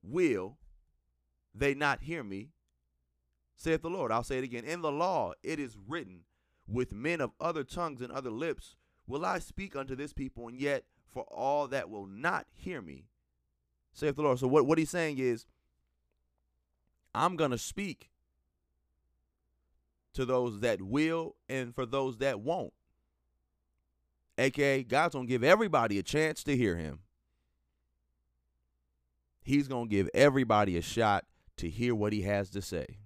will 0.01 0.57
they 1.53 1.73
not 1.73 2.01
hear 2.01 2.23
me, 2.23 2.49
saith 3.55 3.81
the 3.81 3.89
Lord. 3.89 4.11
I'll 4.11 4.23
say 4.23 4.37
it 4.37 4.43
again. 4.43 4.63
In 4.63 4.81
the 4.81 4.91
law 4.91 5.33
it 5.43 5.59
is 5.59 5.77
written, 5.87 6.21
with 6.67 6.93
men 6.93 7.21
of 7.21 7.31
other 7.39 7.63
tongues 7.63 8.01
and 8.01 8.11
other 8.11 8.31
lips 8.31 8.75
will 9.07 9.25
I 9.25 9.39
speak 9.39 9.75
unto 9.75 9.95
this 9.95 10.13
people, 10.13 10.47
and 10.47 10.57
yet 10.57 10.85
for 11.11 11.23
all 11.23 11.67
that 11.69 11.89
will 11.89 12.05
not 12.05 12.45
hear 12.53 12.81
me, 12.81 13.05
saith 13.93 14.15
the 14.15 14.21
Lord. 14.21 14.39
So 14.39 14.47
what, 14.47 14.65
what 14.65 14.77
he's 14.77 14.89
saying 14.89 15.17
is, 15.17 15.45
I'm 17.13 17.35
gonna 17.35 17.57
speak 17.57 18.09
to 20.13 20.25
those 20.25 20.59
that 20.59 20.81
will 20.81 21.35
and 21.47 21.73
for 21.73 21.85
those 21.85 22.17
that 22.17 22.39
won't. 22.39 22.73
AKA, 24.39 24.83
God's 24.83 25.15
going 25.15 25.27
to 25.27 25.29
give 25.29 25.43
everybody 25.43 25.99
a 25.99 26.03
chance 26.03 26.43
to 26.43 26.55
hear 26.55 26.77
him. 26.77 26.99
He's 29.41 29.67
going 29.67 29.89
to 29.89 29.95
give 29.95 30.09
everybody 30.13 30.77
a 30.77 30.81
shot 30.81 31.25
to 31.57 31.69
hear 31.69 31.93
what 31.93 32.13
he 32.13 32.21
has 32.21 32.49
to 32.51 32.61
say. 32.61 32.99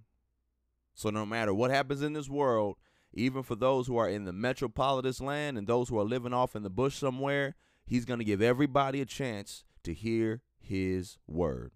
So, 0.94 1.10
no 1.10 1.26
matter 1.26 1.54
what 1.54 1.72
happens 1.72 2.04
in 2.04 2.14
this 2.14 2.30
world, 2.30 2.78
even 3.14 3.42
for 3.42 3.56
those 3.56 3.88
who 3.88 3.98
are 3.98 4.10
in 4.10 4.26
the 4.26 4.34
metropolitan 4.34 5.26
land 5.26 5.58
and 5.58 5.66
those 5.66 5.90
who 5.90 6.00
are 6.00 6.06
living 6.06 6.34
off 6.34 6.56
in 6.56 6.64
the 6.64 6.70
bush 6.70 6.96
somewhere, 6.96 7.56
he's 7.86 8.06
going 8.06 8.20
to 8.20 8.26
give 8.26 8.42
everybody 8.42 9.02
a 9.02 9.06
chance 9.06 9.64
to 9.84 9.94
hear 9.94 10.42
his 10.60 11.18
word. 11.28 11.72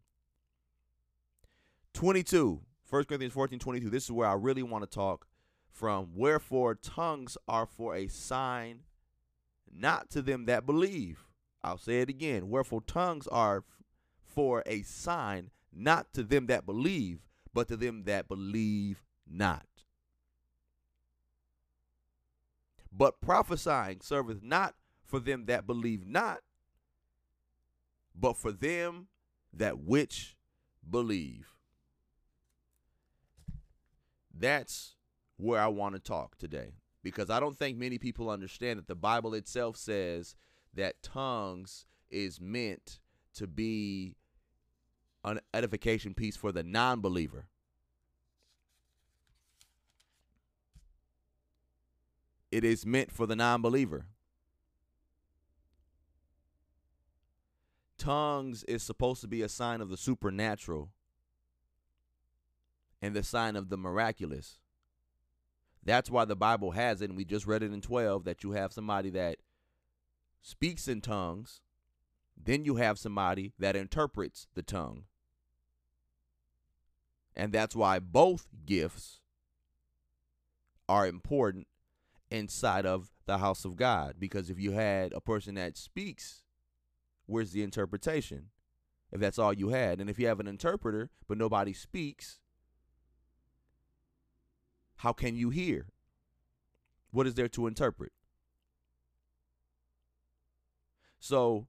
22. 1.94 2.62
1 2.90 3.04
Corinthians 3.06 3.34
14 3.34 3.60
22. 3.60 3.90
This 3.90 4.06
is 4.06 4.12
where 4.12 4.28
I 4.28 4.34
really 4.34 4.64
want 4.64 4.84
to 4.84 4.90
talk 4.90 5.28
from. 5.72 6.10
Wherefore, 6.16 6.76
tongues 6.76 7.38
are 7.48 7.66
for 7.66 7.96
a 7.96 8.08
sign 8.08 8.82
not 9.72 10.10
to 10.12 10.22
them 10.22 10.46
that 10.46 10.66
believe. 10.66 11.26
I'll 11.64 11.78
say 11.78 12.02
it 12.02 12.10
again. 12.10 12.50
Wherefore, 12.50 12.82
tongues 12.82 13.28
are 13.28 13.64
for 14.24 14.64
a 14.66 14.84
sign 14.84 15.50
not 15.74 16.14
to 16.14 16.24
them 16.24 16.48
that 16.48 16.66
believe, 16.66 17.20
but 17.54 17.68
to 17.68 17.76
them 17.76 18.04
that 18.06 18.28
believe 18.28 19.04
not. 19.30 19.66
But 22.92 23.22
prophesying 23.22 24.00
serveth 24.02 24.42
not 24.42 24.76
for 25.08 25.20
them 25.20 25.46
that 25.46 25.66
believe 25.66 26.06
not, 26.06 26.40
but 28.16 28.38
for 28.38 28.52
them 28.52 29.08
that 29.54 29.80
which 29.80 30.36
believe. 30.88 31.48
That's 34.38 34.96
where 35.38 35.62
I 35.62 35.68
want 35.68 35.96
to 35.96 36.00
talk 36.00 36.38
today 36.38 36.74
because 37.04 37.30
I 37.30 37.40
don't 37.40 37.58
think 37.58 37.78
many 37.78 37.98
people 37.98 38.30
understand 38.30 38.78
that 38.80 38.88
the 38.88 38.96
Bible 38.96 39.34
itself 39.34 39.78
says 39.78 40.36
that 40.74 41.02
tongues 41.02 41.86
is 42.10 42.40
meant 42.42 43.00
to 43.36 43.48
be 43.48 44.16
an 45.24 45.40
edification 45.54 46.14
piece 46.14 46.36
for 46.36 46.52
the 46.52 46.64
non 46.64 47.02
believer. 47.02 47.48
It 52.52 52.64
is 52.64 52.86
meant 52.86 53.12
for 53.12 53.26
the 53.26 53.36
non 53.36 53.62
believer. 53.62 54.06
Tongues 57.98 58.64
is 58.66 58.84
supposed 58.84 59.22
to 59.22 59.28
be 59.28 59.42
a 59.42 59.50
sign 59.50 59.82
of 59.82 59.90
the 59.90 59.98
supernatural 59.98 60.92
and 63.02 63.16
the 63.16 63.24
sign 63.24 63.56
of 63.56 63.70
the 63.70 63.78
miraculous. 63.78 64.60
That's 65.84 66.10
why 66.10 66.26
the 66.26 66.36
Bible 66.36 66.72
has 66.72 67.02
it, 67.02 67.10
and 67.10 67.18
we 67.18 67.26
just 67.26 67.48
read 67.48 67.64
it 67.64 67.72
in 67.72 67.82
12 67.82 68.26
that 68.26 68.44
you 68.44 68.52
have 68.52 68.74
somebody 68.74 69.10
that 69.12 69.38
speaks 70.42 70.88
in 70.88 71.02
tongues, 71.02 71.62
then 72.36 72.66
you 72.66 72.76
have 72.76 73.00
somebody 73.00 73.54
that 73.58 73.76
interprets 73.76 74.48
the 74.54 74.64
tongue. 74.64 75.04
And 77.36 77.54
that's 77.54 77.76
why 77.76 78.00
both 78.00 78.48
gifts 78.66 79.22
are 80.90 81.08
important 81.08 81.68
inside 82.30 82.86
of 82.86 83.10
the 83.26 83.38
house 83.38 83.64
of 83.64 83.76
God. 83.76 84.16
Because 84.20 84.50
if 84.50 84.60
you 84.60 84.72
had 84.72 85.14
a 85.14 85.22
person 85.22 85.56
that 85.56 85.78
speaks, 85.78 86.44
where's 87.28 87.52
the 87.52 87.64
interpretation? 87.64 88.48
If 89.12 89.22
that's 89.22 89.40
all 89.40 89.54
you 89.54 89.70
had. 89.70 90.02
And 90.02 90.10
if 90.10 90.20
you 90.20 90.28
have 90.28 90.40
an 90.40 90.48
interpreter, 90.48 91.10
but 91.28 91.38
nobody 91.38 91.72
speaks, 91.72 92.40
how 94.98 95.14
can 95.14 95.36
you 95.36 95.50
hear? 95.50 95.88
What 97.12 97.28
is 97.28 97.36
there 97.36 97.48
to 97.50 97.68
interpret? 97.68 98.12
So 101.20 101.68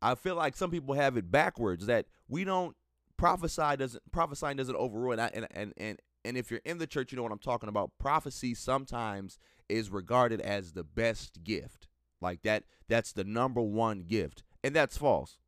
I 0.00 0.14
feel 0.14 0.34
like 0.34 0.56
some 0.56 0.70
people 0.70 0.94
have 0.94 1.16
it 1.16 1.30
backwards 1.30 1.86
that 1.86 2.06
we 2.28 2.44
don't 2.44 2.76
prophesy 3.16 3.76
doesn't 3.76 4.02
prophesying 4.10 4.56
doesn't 4.56 4.74
overrule 4.76 5.12
and, 5.12 5.20
I, 5.20 5.30
and 5.32 5.46
and 5.52 5.72
and 5.76 5.98
and 6.24 6.36
if 6.36 6.50
you're 6.50 6.60
in 6.64 6.78
the 6.78 6.88
church 6.88 7.12
you 7.12 7.16
know 7.16 7.22
what 7.22 7.30
I'm 7.30 7.38
talking 7.38 7.68
about 7.68 7.92
prophecy 8.00 8.54
sometimes 8.54 9.38
is 9.68 9.90
regarded 9.90 10.40
as 10.40 10.72
the 10.72 10.82
best 10.82 11.44
gift 11.44 11.86
like 12.20 12.42
that 12.42 12.64
that's 12.88 13.12
the 13.12 13.22
number 13.22 13.60
one 13.60 14.00
gift 14.00 14.42
and 14.62 14.74
that's 14.74 14.96
false 14.96 15.38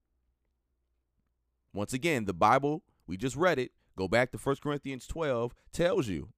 once 1.73 1.93
again 1.93 2.25
the 2.25 2.35
bible 2.35 2.83
we 3.07 3.17
just 3.17 3.37
read 3.37 3.59
it 3.59 3.73
go 3.97 4.09
back 4.09 4.31
to 4.31 4.39
1 4.39 4.57
corinthians 4.63 5.07
12 5.07 5.55
tells 5.73 6.09
you 6.09 6.29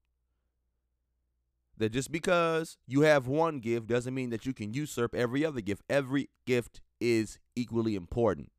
that 1.78 1.92
just 1.92 2.10
because 2.10 2.78
you 2.86 3.02
have 3.02 3.26
one 3.26 3.58
gift 3.58 3.86
doesn't 3.86 4.14
mean 4.14 4.30
that 4.30 4.46
you 4.46 4.54
can 4.54 4.72
usurp 4.72 5.14
every 5.14 5.44
other 5.44 5.60
gift. 5.60 5.82
Every 5.88 6.30
gift 6.46 6.80
is 7.00 7.38
equally 7.54 7.94
important. 7.94 8.50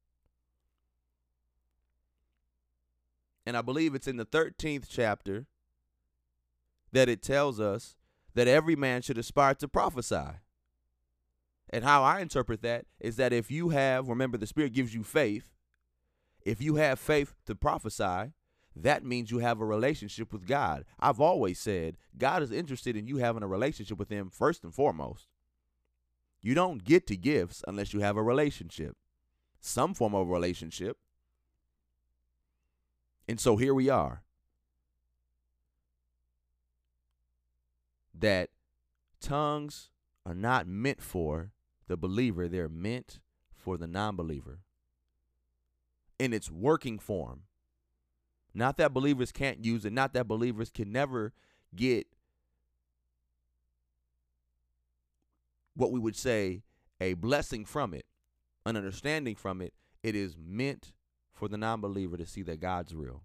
And 3.46 3.58
I 3.58 3.62
believe 3.62 3.96
it's 3.96 4.08
in 4.08 4.18
the 4.18 4.26
13th 4.26 4.86
chapter 4.90 5.48
that 6.92 7.10
it 7.10 7.22
tells 7.22 7.60
us 7.60 7.96
that 8.36 8.48
every 8.48 8.76
man 8.76 9.02
should 9.02 9.18
aspire 9.18 9.56
to 9.56 9.68
prophesy. 9.68 10.42
And 11.70 11.84
how 11.84 12.04
I 12.04 12.22
interpret 12.22 12.62
that 12.62 12.86
is 13.00 13.18
that 13.18 13.34
if 13.34 13.52
you 13.52 13.70
have, 13.70 14.08
remember, 14.08 14.38
the 14.38 14.48
Spirit 14.48 14.74
gives 14.74 14.94
you 14.94 15.04
faith. 15.04 15.52
If 16.46 16.62
you 16.62 16.76
have 16.76 17.00
faith 17.00 17.36
to 17.46 17.56
prophesy, 17.56 18.32
that 18.76 19.04
means 19.04 19.32
you 19.32 19.40
have 19.40 19.60
a 19.60 19.66
relationship 19.66 20.32
with 20.32 20.48
God. 20.48 20.86
I've 21.00 21.20
always 21.20 21.60
said 21.60 21.98
God 22.18 22.42
is 22.42 22.52
interested 22.52 22.96
in 22.96 23.08
you 23.08 23.18
having 23.18 23.44
a 23.44 23.48
relationship 23.48 23.98
with 23.98 24.10
Him 24.10 24.30
first 24.30 24.64
and 24.64 24.74
foremost. 24.74 25.28
You 26.42 26.54
don't 26.54 26.84
get 26.84 27.08
to 27.08 27.18
gifts 27.18 27.64
unless 27.68 27.94
you 27.94 28.00
have 28.00 28.16
a 28.16 28.24
relationship, 28.24 28.96
some 29.60 29.94
form 29.94 30.16
of 30.16 30.30
relationship. 30.30 30.98
And 33.28 33.40
so 33.40 33.58
here 33.58 33.74
we 33.74 33.90
are. 33.90 34.24
That 38.18 38.52
tongues 39.20 39.90
are 40.26 40.34
not 40.34 40.68
meant 40.68 41.02
for 41.02 41.52
the 41.88 41.98
believer, 41.98 42.48
they're 42.48 42.70
meant 42.70 43.20
for 43.56 43.78
the 43.78 43.88
non 43.88 44.16
believer 44.16 44.60
in 46.20 46.34
its 46.34 46.52
working 46.52 47.00
form. 47.00 47.44
Not 48.54 48.78
that 48.78 48.94
believers 48.94 49.32
can't 49.32 49.64
use 49.64 49.86
it, 49.86 49.94
not 49.94 50.14
that 50.14 50.28
believers 50.28 50.72
can 50.72 50.92
never 50.92 51.34
get 51.76 52.08
what 55.76 55.92
we 55.92 56.00
would 56.00 56.16
say 56.16 56.64
a 57.00 57.14
blessing 57.14 57.66
from 57.66 57.94
it, 57.94 58.06
an 58.66 58.76
understanding 58.76 59.36
from 59.36 59.62
it. 59.62 59.74
It 60.02 60.16
is 60.16 60.36
meant 60.38 60.94
for 61.32 61.48
the 61.48 61.58
non 61.58 61.82
believer 61.82 62.18
to 62.18 62.26
see 62.26 62.42
that 62.44 62.60
God's 62.60 62.96
real. 62.96 63.24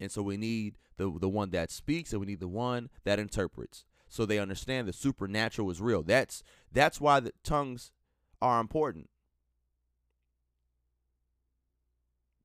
And 0.00 0.10
so 0.10 0.22
we 0.22 0.36
need 0.36 0.76
the, 0.96 1.12
the 1.18 1.28
one 1.28 1.50
that 1.50 1.70
speaks 1.70 2.12
and 2.12 2.20
we 2.20 2.26
need 2.26 2.40
the 2.40 2.48
one 2.48 2.90
that 3.04 3.18
interprets. 3.18 3.84
So 4.08 4.26
they 4.26 4.38
understand 4.38 4.86
the 4.86 4.92
supernatural 4.92 5.70
is 5.70 5.80
real. 5.80 6.02
That's 6.02 6.42
that's 6.72 7.00
why 7.00 7.20
the 7.20 7.32
tongues 7.42 7.90
are 8.40 8.60
important. 8.60 9.08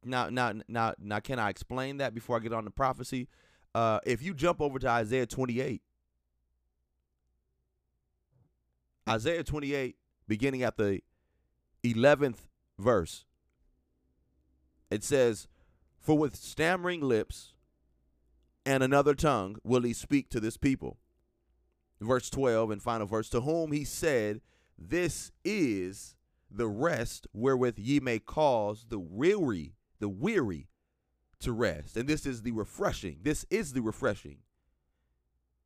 Now, 0.04 0.30
now, 0.30 0.54
now, 0.68 0.94
now, 0.98 1.20
can 1.20 1.40
I 1.40 1.50
explain 1.50 1.98
that 1.98 2.14
before 2.14 2.38
I 2.38 2.40
get 2.40 2.54
on 2.54 2.64
the 2.64 2.72
prophecy? 2.72 3.28
Uh, 3.76 4.00
if 4.06 4.22
you 4.22 4.34
jump 4.34 4.62
over 4.62 4.80
to 4.80 4.88
Isaiah 4.88 5.26
28, 5.26 5.82
Isaiah 9.10 9.44
28, 9.44 9.98
beginning 10.28 10.64
at 10.64 10.78
the 10.78 11.02
11th 11.84 12.48
verse, 12.78 13.26
it 14.90 15.04
says, 15.04 15.48
For 16.00 16.18
with 16.18 16.36
stammering 16.36 17.02
lips 17.02 17.54
and 18.66 18.84
another 18.84 19.14
tongue 19.14 19.58
will 19.64 19.82
he 19.82 19.94
speak 19.94 20.30
to 20.30 20.40
this 20.40 20.58
people. 20.58 20.98
Verse 22.02 22.30
12 22.30 22.72
and 22.72 22.82
final 22.82 23.08
verse, 23.08 23.30
to 23.30 23.42
whom 23.42 23.72
he 23.72 23.84
said, 23.84 24.42
This 24.78 25.32
is 25.44 26.16
the 26.50 26.68
rest 26.68 27.28
wherewith 27.34 27.78
ye 27.78 28.00
may 28.00 28.20
cause 28.20 28.86
the 28.90 29.00
weary 29.00 29.74
the 30.00 30.10
weary 30.10 30.68
to 31.42 31.52
rest. 31.52 31.96
And 31.96 32.08
this 32.08 32.26
is 32.26 32.42
the 32.42 32.52
refreshing. 32.52 33.20
This 33.22 33.46
is 33.50 33.74
the 33.74 33.82
refreshing. 33.82 34.40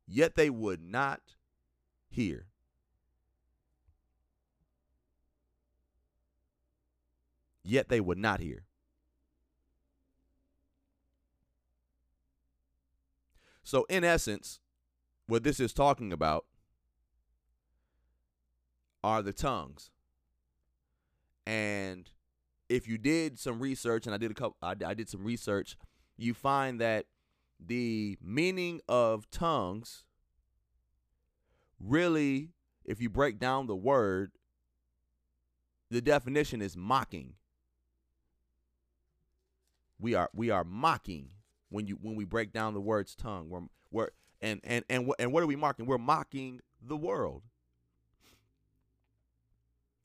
Yet 0.06 0.34
they 0.36 0.50
would 0.50 0.82
not 0.82 1.20
hear. 2.08 2.46
Yet 7.62 7.88
they 7.88 8.00
would 8.00 8.18
not 8.18 8.40
hear. 8.40 8.64
So, 13.62 13.86
in 13.88 14.04
essence, 14.04 14.60
what 15.26 15.42
this 15.42 15.60
is 15.60 15.72
talking 15.72 16.12
about 16.12 16.44
are 19.02 19.22
the 19.22 19.32
tongues. 19.32 19.90
And 21.46 22.10
if 22.68 22.88
you 22.88 22.98
did 22.98 23.38
some 23.38 23.60
research, 23.60 24.06
and 24.06 24.14
I 24.14 24.18
did 24.18 24.30
a 24.30 24.34
couple, 24.34 24.56
I, 24.62 24.74
I 24.84 24.94
did 24.94 25.08
some 25.08 25.24
research, 25.24 25.76
you 26.16 26.34
find 26.34 26.80
that 26.80 27.06
the 27.60 28.16
meaning 28.22 28.80
of 28.88 29.30
tongues 29.30 30.04
really, 31.78 32.50
if 32.84 33.00
you 33.00 33.10
break 33.10 33.38
down 33.38 33.66
the 33.66 33.76
word, 33.76 34.32
the 35.90 36.00
definition 36.00 36.62
is 36.62 36.76
mocking. 36.76 37.34
We 39.98 40.14
are 40.14 40.30
we 40.34 40.50
are 40.50 40.64
mocking 40.64 41.28
when 41.68 41.86
you 41.86 41.98
when 42.00 42.16
we 42.16 42.24
break 42.24 42.52
down 42.52 42.74
the 42.74 42.80
word's 42.80 43.14
tongue. 43.14 43.48
We're 43.48 43.60
we're 43.90 44.10
and 44.44 44.60
and 44.62 44.84
and 44.90 45.10
and 45.18 45.32
what 45.32 45.42
are 45.42 45.46
we 45.46 45.56
mocking? 45.56 45.86
We're 45.86 45.98
mocking 45.98 46.60
the 46.82 46.96
world. 46.96 47.42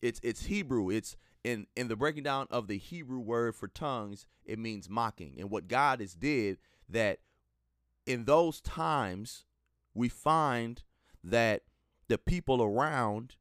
It's 0.02 0.20
it's 0.24 0.46
Hebrew. 0.46 0.90
It's 0.90 1.18
in 1.44 1.68
in 1.76 1.90
the 1.90 1.98
breaking 1.98 2.24
down 2.24 2.48
of 2.50 2.68
the 2.68 2.78
Hebrew 2.78 3.20
word 3.20 3.56
for 3.56 3.68
tongues, 3.68 4.26
it 4.46 4.58
means 4.58 4.90
mocking. 4.90 5.36
And 5.38 5.50
what 5.50 5.68
God 5.68 6.00
has 6.00 6.14
did 6.14 6.58
that 6.88 7.20
in 8.06 8.24
those 8.24 8.62
times 8.62 9.46
we 9.94 10.08
find 10.08 10.84
that 11.22 11.64
the 12.08 12.18
people 12.18 12.64
around 12.64 13.36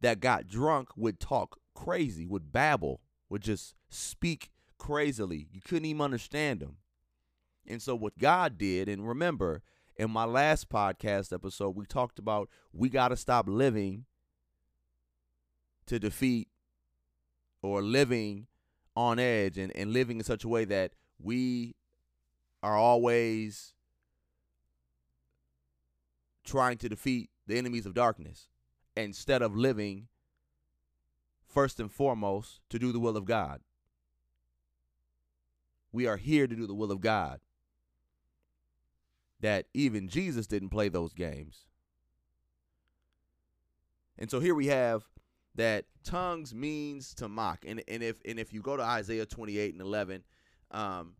that 0.00 0.20
got 0.20 0.46
drunk 0.46 0.90
would 0.96 1.18
talk 1.18 1.58
crazy, 1.74 2.26
would 2.26 2.52
babble, 2.52 3.00
would 3.28 3.42
just 3.42 3.74
speak 3.88 4.50
crazily. 4.78 5.48
You 5.52 5.60
couldn't 5.60 5.86
even 5.86 6.00
understand 6.00 6.60
them. 6.60 6.76
And 7.66 7.82
so 7.82 7.96
what 7.96 8.16
God 8.18 8.56
did, 8.56 8.88
and 8.88 9.06
remember, 9.06 9.62
in 9.98 10.10
my 10.10 10.24
last 10.24 10.68
podcast 10.68 11.32
episode, 11.32 11.74
we 11.74 11.84
talked 11.84 12.18
about 12.18 12.48
we 12.72 12.88
got 12.88 13.08
to 13.08 13.16
stop 13.16 13.48
living 13.48 14.04
to 15.86 15.98
defeat 15.98 16.48
or 17.62 17.82
living 17.82 18.46
on 18.94 19.18
edge 19.18 19.58
and, 19.58 19.74
and 19.74 19.92
living 19.92 20.18
in 20.18 20.24
such 20.24 20.44
a 20.44 20.48
way 20.48 20.64
that 20.64 20.92
we 21.20 21.74
are 22.62 22.76
always 22.76 23.74
trying 26.44 26.78
to 26.78 26.88
defeat 26.88 27.30
the 27.46 27.58
enemies 27.58 27.84
of 27.84 27.94
darkness 27.94 28.48
instead 28.96 29.42
of 29.42 29.56
living 29.56 30.06
first 31.46 31.80
and 31.80 31.90
foremost 31.90 32.60
to 32.70 32.78
do 32.78 32.92
the 32.92 33.00
will 33.00 33.16
of 33.16 33.24
God. 33.24 33.60
We 35.90 36.06
are 36.06 36.16
here 36.16 36.46
to 36.46 36.54
do 36.54 36.66
the 36.66 36.74
will 36.74 36.92
of 36.92 37.00
God. 37.00 37.40
That 39.40 39.66
even 39.72 40.08
Jesus 40.08 40.46
didn't 40.46 40.70
play 40.70 40.88
those 40.88 41.12
games. 41.12 41.66
And 44.18 44.30
so 44.30 44.40
here 44.40 44.54
we 44.54 44.66
have 44.66 45.04
that 45.54 45.84
tongues 46.04 46.54
means 46.54 47.14
to 47.14 47.28
mock. 47.28 47.64
And 47.66 47.82
and 47.88 48.02
if 48.02 48.20
and 48.24 48.38
if 48.38 48.52
you 48.52 48.60
go 48.60 48.76
to 48.76 48.82
Isaiah 48.82 49.26
28 49.26 49.72
and 49.72 49.80
11, 49.80 50.24
um, 50.70 51.14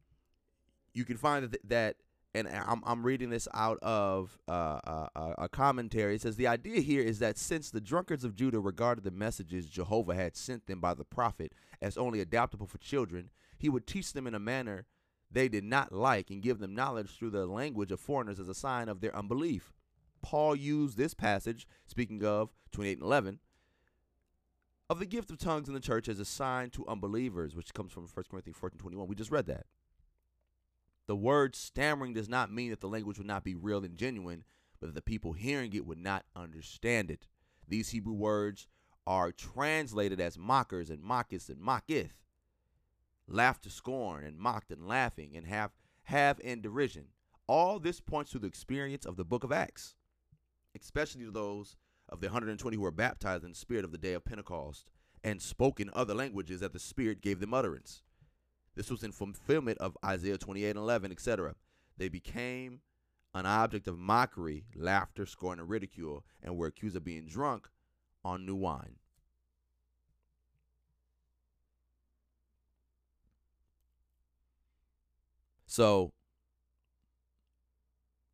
you 0.94 1.04
can 1.04 1.16
find 1.16 1.50
that 1.50 1.68
that 1.68 1.96
and 2.35 2.48
I'm, 2.48 2.83
I'm 2.85 3.04
reading 3.04 3.31
this 3.31 3.48
out 3.54 3.78
of 3.83 4.38
uh, 4.48 4.81
uh, 4.87 5.09
uh, 5.16 5.35
a 5.38 5.48
commentary. 5.48 6.14
It 6.14 6.22
says 6.22 6.37
the 6.37 6.46
idea 6.46 6.81
here 6.81 7.02
is 7.02 7.18
that 7.20 7.38
since 7.38 7.70
the 7.70 7.81
drunkards 7.81 8.22
of 8.22 8.35
Judah 8.35 8.61
regarded 8.61 9.02
the 9.04 9.11
messages 9.11 9.66
Jehovah 9.66 10.14
had 10.14 10.37
sent 10.37 10.66
them 10.66 10.81
by 10.81 10.94
the 10.94 11.04
prophet 11.04 11.52
as 11.81 11.96
only 11.96 12.20
adaptable 12.20 12.66
for 12.66 12.78
children, 12.78 13.31
he 13.57 13.68
would 13.68 13.87
teach 13.87 14.12
them 14.12 14.26
in 14.26 14.35
a 14.35 14.38
manner 14.38 14.87
they 15.30 15.48
did 15.48 15.64
not 15.64 15.92
like 15.92 16.30
and 16.30 16.42
give 16.42 16.58
them 16.58 16.74
knowledge 16.74 17.10
through 17.10 17.30
the 17.30 17.46
language 17.46 17.92
of 17.92 18.00
foreigners 18.00 18.40
as 18.40 18.48
a 18.48 18.54
sign 18.54 18.88
of 18.88 19.00
their 19.00 19.14
unbelief. 19.14 19.72
Paul 20.22 20.56
used 20.56 20.96
this 20.96 21.14
passage, 21.14 21.66
speaking 21.86 22.24
of 22.24 22.50
28 22.72 22.92
and 22.94 23.02
11, 23.02 23.38
of 24.90 24.98
the 24.98 25.06
gift 25.06 25.30
of 25.30 25.38
tongues 25.38 25.68
in 25.68 25.74
the 25.74 25.80
church 25.80 26.08
as 26.08 26.18
a 26.18 26.24
sign 26.24 26.70
to 26.70 26.86
unbelievers, 26.88 27.54
which 27.54 27.74
comes 27.74 27.92
from 27.92 28.04
1 28.04 28.24
Corinthians 28.30 28.56
14 28.56 28.78
21. 28.78 29.06
We 29.06 29.14
just 29.14 29.30
read 29.30 29.46
that. 29.46 29.66
The 31.06 31.16
word 31.16 31.54
stammering 31.54 32.14
does 32.14 32.28
not 32.28 32.52
mean 32.52 32.70
that 32.70 32.80
the 32.80 32.88
language 32.88 33.18
would 33.18 33.26
not 33.26 33.44
be 33.44 33.54
real 33.54 33.84
and 33.84 33.96
genuine, 33.96 34.44
but 34.80 34.88
that 34.88 34.94
the 34.94 35.02
people 35.02 35.32
hearing 35.32 35.72
it 35.72 35.86
would 35.86 35.98
not 35.98 36.24
understand 36.34 37.10
it. 37.10 37.26
These 37.66 37.90
Hebrew 37.90 38.14
words 38.14 38.66
are 39.06 39.32
translated 39.32 40.20
as 40.20 40.38
mockers 40.38 40.90
and 40.90 41.02
mocketh 41.02 41.48
and 41.48 41.60
mocketh, 41.60 42.12
laugh 43.28 43.60
to 43.60 43.70
scorn 43.70 44.24
and 44.24 44.38
mocked 44.38 44.70
and 44.70 44.86
laughing 44.86 45.36
and 45.36 45.46
have 45.46 45.70
have 46.04 46.40
in 46.40 46.62
derision. 46.62 47.06
All 47.46 47.78
this 47.78 48.00
points 48.00 48.30
to 48.32 48.38
the 48.38 48.46
experience 48.46 49.04
of 49.04 49.16
the 49.16 49.24
book 49.24 49.44
of 49.44 49.52
Acts, 49.52 49.94
especially 50.74 51.24
to 51.24 51.30
those 51.30 51.76
of 52.08 52.20
the 52.20 52.28
120 52.28 52.76
who 52.76 52.82
were 52.82 52.90
baptized 52.90 53.44
in 53.44 53.50
the 53.50 53.56
spirit 53.56 53.84
of 53.84 53.92
the 53.92 53.98
day 53.98 54.14
of 54.14 54.24
Pentecost 54.24 54.86
and 55.22 55.42
spoke 55.42 55.80
in 55.80 55.90
other 55.92 56.14
languages 56.14 56.60
that 56.60 56.72
the 56.72 56.78
Spirit 56.78 57.20
gave 57.20 57.40
them 57.40 57.54
utterance. 57.54 58.02
This 58.74 58.90
was 58.90 59.02
in 59.02 59.12
fulfillment 59.12 59.78
of 59.78 59.98
Isaiah 60.04 60.38
28 60.38 60.70
and 60.70 60.78
11, 60.78 61.10
etc. 61.10 61.54
They 61.96 62.08
became 62.08 62.80
an 63.34 63.44
object 63.44 63.88
of 63.88 63.98
mockery, 63.98 64.64
laughter, 64.74 65.26
scorn, 65.26 65.58
and 65.58 65.68
ridicule, 65.68 66.24
and 66.42 66.56
were 66.56 66.68
accused 66.68 66.96
of 66.96 67.04
being 67.04 67.26
drunk 67.26 67.68
on 68.24 68.46
new 68.46 68.54
wine. 68.54 68.96
So, 75.78 76.12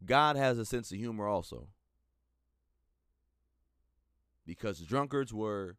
God 0.02 0.36
has 0.36 0.56
a 0.56 0.64
sense 0.64 0.90
of 0.90 0.96
humor 0.96 1.28
also. 1.28 1.68
Because 4.46 4.80
drunkards 4.80 5.30
were 5.30 5.76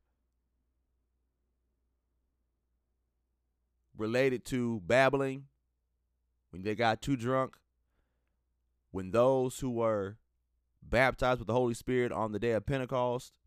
related 3.97 4.45
to 4.45 4.82
babbling. 4.86 5.45
When 6.51 6.62
they 6.62 6.75
got 6.75 7.01
too 7.01 7.15
drunk. 7.15 7.58
When 8.91 9.10
those 9.10 9.58
who 9.58 9.71
were 9.71 10.17
baptized 10.84 11.39
with 11.39 11.47
the 11.47 11.54
holy 11.54 11.73
spirit 11.73 12.12
on 12.12 12.32
the 12.32 12.38
day 12.38 12.51
of 12.51 12.67
pentecost 12.67 13.39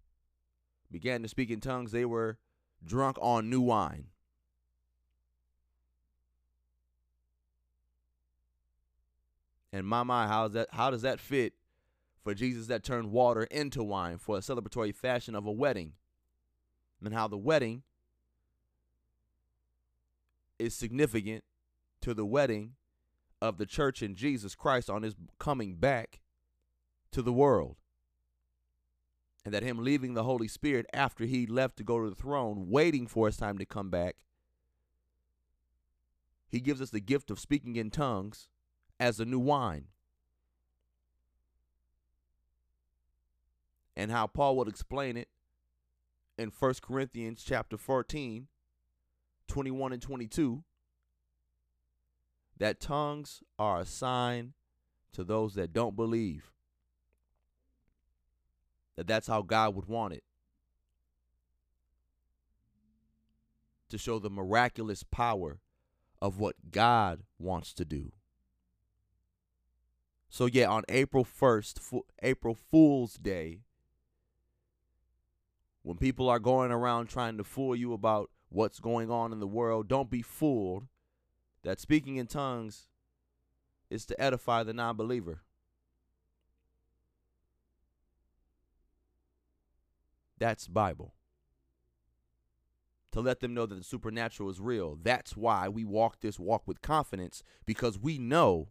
began 0.91 1.23
to 1.23 1.29
speak 1.29 1.51
in 1.51 1.61
tongues 1.61 1.93
they 1.93 2.05
were 2.05 2.37
drunk 2.85 3.17
on 3.21 3.49
new 3.49 3.61
wine 3.61 4.09
and 9.73 9.87
my 9.87 10.03
mind 10.03 10.31
how 10.31 10.45
does 10.45 10.53
that 10.55 10.69
how 10.73 10.91
does 10.91 11.03
that 11.03 11.21
fit 11.21 11.55
for 12.29 12.35
Jesus 12.35 12.67
that 12.67 12.85
turned 12.85 13.11
water 13.11 13.45
into 13.45 13.83
wine 13.83 14.19
for 14.19 14.37
a 14.37 14.41
celebratory 14.41 14.95
fashion 14.95 15.35
of 15.35 15.47
a 15.47 15.51
wedding. 15.51 15.95
And 17.03 17.15
how 17.15 17.27
the 17.27 17.39
wedding 17.39 17.85
is 20.59 20.75
significant 20.75 21.43
to 22.03 22.13
the 22.13 22.27
wedding 22.27 22.75
of 23.41 23.57
the 23.57 23.65
church 23.65 24.03
in 24.03 24.15
Jesus 24.15 24.55
Christ 24.55 24.91
on 24.91 25.05
his 25.05 25.15
coming 25.39 25.77
back 25.77 26.21
to 27.13 27.23
the 27.23 27.33
world. 27.33 27.77
And 29.43 29.55
that 29.55 29.63
him 29.63 29.83
leaving 29.83 30.13
the 30.13 30.25
Holy 30.25 30.49
Spirit 30.49 30.85
after 30.93 31.25
he 31.25 31.47
left 31.47 31.79
to 31.79 31.83
go 31.83 32.03
to 32.03 32.11
the 32.11 32.15
throne, 32.15 32.69
waiting 32.69 33.07
for 33.07 33.25
his 33.25 33.39
time 33.39 33.57
to 33.57 33.65
come 33.65 33.89
back, 33.89 34.17
he 36.47 36.61
gives 36.61 36.83
us 36.83 36.91
the 36.91 37.01
gift 37.01 37.31
of 37.31 37.41
speaking 37.41 37.77
in 37.77 37.91
tongues 37.91 38.49
as 39.01 39.21
a 39.21 39.25
new 39.25 39.39
wine. 39.39 39.87
and 43.99 44.13
how 44.13 44.29
Paul 44.29 44.57
would 44.57 44.69
explain 44.69 45.17
it 45.17 45.29
in 46.39 46.53
1 46.57 46.75
Corinthians 46.81 47.43
chapter 47.45 47.77
14, 47.77 48.47
21 49.49 49.93
and 49.93 50.01
22, 50.01 50.63
that 52.57 52.79
tongues 52.79 53.43
are 53.59 53.81
a 53.81 53.85
sign 53.85 54.53
to 55.13 55.25
those 55.25 55.55
that 55.55 55.73
don't 55.73 55.97
believe. 55.97 56.53
That 58.95 59.09
that's 59.09 59.27
how 59.27 59.43
God 59.43 59.75
would 59.75 59.87
want 59.87 60.15
it. 60.15 60.23
To 63.91 63.99
show 63.99 64.21
the 64.21 64.31
miraculous 64.31 65.03
power 65.03 65.59
of 66.23 66.39
what 66.39 66.55
God 66.71 67.25
wants 67.37 67.75
to 67.75 67.85
do. 67.85 68.13
So 70.29 70.47
yeah, 70.47 70.69
on 70.69 70.85
April 70.89 71.25
1st, 71.25 72.03
April 72.23 72.55
Fool's 72.55 73.15
Day, 73.15 73.61
when 75.83 75.97
people 75.97 76.29
are 76.29 76.39
going 76.39 76.71
around 76.71 77.09
trying 77.09 77.39
to 77.39 77.45
fool 77.45 77.75
you 77.75 77.93
about 77.93 78.31
what's 78.51 78.81
going 78.81 79.11
on 79.11 79.33
in 79.33 79.41
the 79.41 79.47
world, 79.47 79.89
don't 79.89 80.11
be 80.11 80.23
fooled 80.23 80.87
that 81.63 81.81
speaking 81.81 82.17
in 82.17 82.27
tongues 82.27 82.87
is 83.91 84.05
to 84.07 84.21
edify 84.21 84.63
the 84.63 84.73
non 84.73 84.97
believer. 84.97 85.41
That's 90.39 90.69
Bible. 90.69 91.15
To 93.13 93.21
let 93.21 93.41
them 93.41 93.55
know 93.55 93.67
that 93.67 93.75
the 93.75 93.83
supernatural 93.83 94.51
is 94.51 94.61
real. 94.61 94.97
That's 95.03 95.37
why 95.37 95.69
we 95.69 95.85
walk 95.85 96.21
this 96.21 96.39
walk 96.39 96.69
with 96.69 96.83
confidence 96.83 97.43
because 97.65 97.99
we 97.99 98.19
know 98.19 98.69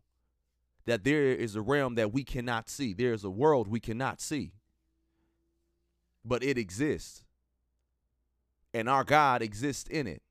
that 0.87 1.03
there 1.03 1.27
is 1.27 1.55
a 1.55 1.61
realm 1.61 1.93
that 1.95 2.11
we 2.11 2.23
cannot 2.23 2.67
see. 2.67 2.93
There 2.93 3.13
is 3.13 3.23
a 3.23 3.29
world 3.29 3.67
we 3.67 3.79
cannot 3.79 4.19
see 4.19 4.53
but 6.27 6.43
it 6.43 6.57
exists. 6.57 7.23
And 8.73 8.89
our 8.89 9.03
God 9.03 9.41
exists 9.41 9.89
in 9.89 10.07
it. 10.07 10.21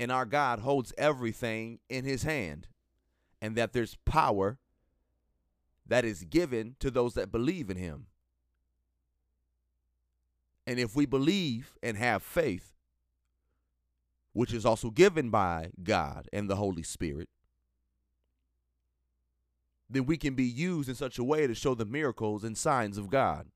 And 0.00 0.12
our 0.12 0.26
God 0.26 0.60
holds 0.60 0.92
everything 0.98 1.78
in 1.88 2.04
his 2.04 2.24
hand. 2.24 2.66
And 3.40 3.56
that 3.56 3.72
there's 3.72 3.96
power 4.04 4.58
that 5.86 6.04
is 6.04 6.24
given 6.24 6.74
to 6.80 6.90
those 6.90 7.14
that 7.14 7.32
believe 7.32 7.70
in 7.70 7.76
him. 7.76 8.06
And 10.66 10.78
if 10.78 10.94
we 10.94 11.06
believe 11.06 11.78
and 11.82 11.96
have 11.96 12.22
faith, 12.22 12.74
which 14.34 14.52
is 14.52 14.66
also 14.66 14.90
given 14.90 15.30
by 15.30 15.70
God 15.82 16.28
and 16.32 16.50
the 16.50 16.56
Holy 16.56 16.82
Spirit, 16.82 17.28
then 19.90 20.04
we 20.06 20.16
can 20.16 20.34
be 20.34 20.44
used 20.44 20.88
in 20.88 20.94
such 20.94 21.18
a 21.18 21.24
way 21.24 21.46
to 21.46 21.54
show 21.54 21.74
the 21.74 21.84
miracles 21.84 22.44
and 22.44 22.56
signs 22.56 22.98
of 22.98 23.10
God. 23.10 23.46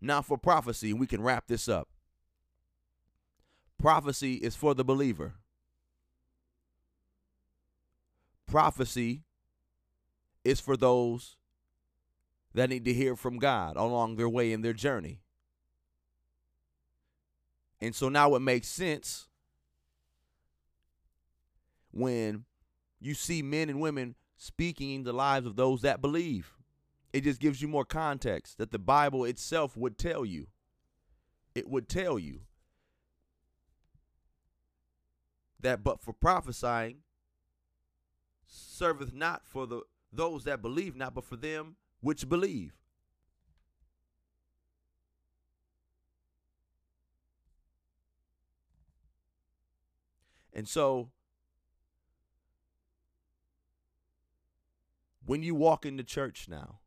Now 0.00 0.20
for 0.20 0.36
prophecy, 0.36 0.92
we 0.92 1.06
can 1.06 1.22
wrap 1.22 1.46
this 1.46 1.68
up. 1.68 1.88
Prophecy 3.78 4.34
is 4.34 4.56
for 4.56 4.74
the 4.74 4.84
believer. 4.84 5.34
Prophecy 8.46 9.22
is 10.44 10.60
for 10.60 10.76
those 10.76 11.36
that 12.54 12.68
need 12.68 12.84
to 12.84 12.92
hear 12.92 13.16
from 13.16 13.38
God 13.38 13.76
along 13.76 14.16
their 14.16 14.28
way 14.28 14.52
in 14.52 14.62
their 14.62 14.72
journey. 14.72 15.20
And 17.80 17.94
so 17.94 18.08
now 18.08 18.34
it 18.34 18.40
makes 18.40 18.68
sense 18.68 19.28
when 21.90 22.44
you 23.02 23.14
see 23.14 23.42
men 23.42 23.68
and 23.68 23.80
women 23.80 24.14
speaking 24.36 24.90
in 24.90 25.02
the 25.02 25.12
lives 25.12 25.46
of 25.46 25.56
those 25.56 25.82
that 25.82 26.00
believe. 26.00 26.54
It 27.12 27.24
just 27.24 27.40
gives 27.40 27.60
you 27.60 27.68
more 27.68 27.84
context 27.84 28.58
that 28.58 28.70
the 28.70 28.78
Bible 28.78 29.24
itself 29.24 29.76
would 29.76 29.98
tell 29.98 30.24
you. 30.24 30.46
It 31.54 31.68
would 31.68 31.88
tell 31.88 32.18
you 32.18 32.40
that 35.60 35.84
but 35.84 36.00
for 36.00 36.12
prophesying 36.12 36.98
serveth 38.46 39.12
not 39.14 39.46
for 39.46 39.66
the 39.66 39.82
those 40.12 40.44
that 40.44 40.60
believe 40.62 40.96
not, 40.96 41.14
but 41.14 41.24
for 41.24 41.36
them 41.36 41.76
which 42.00 42.28
believe. 42.28 42.72
And 50.52 50.68
so 50.68 51.10
When 55.24 55.42
you 55.42 55.54
walk 55.54 55.86
into 55.86 56.02
church 56.02 56.48
now, 56.48 56.80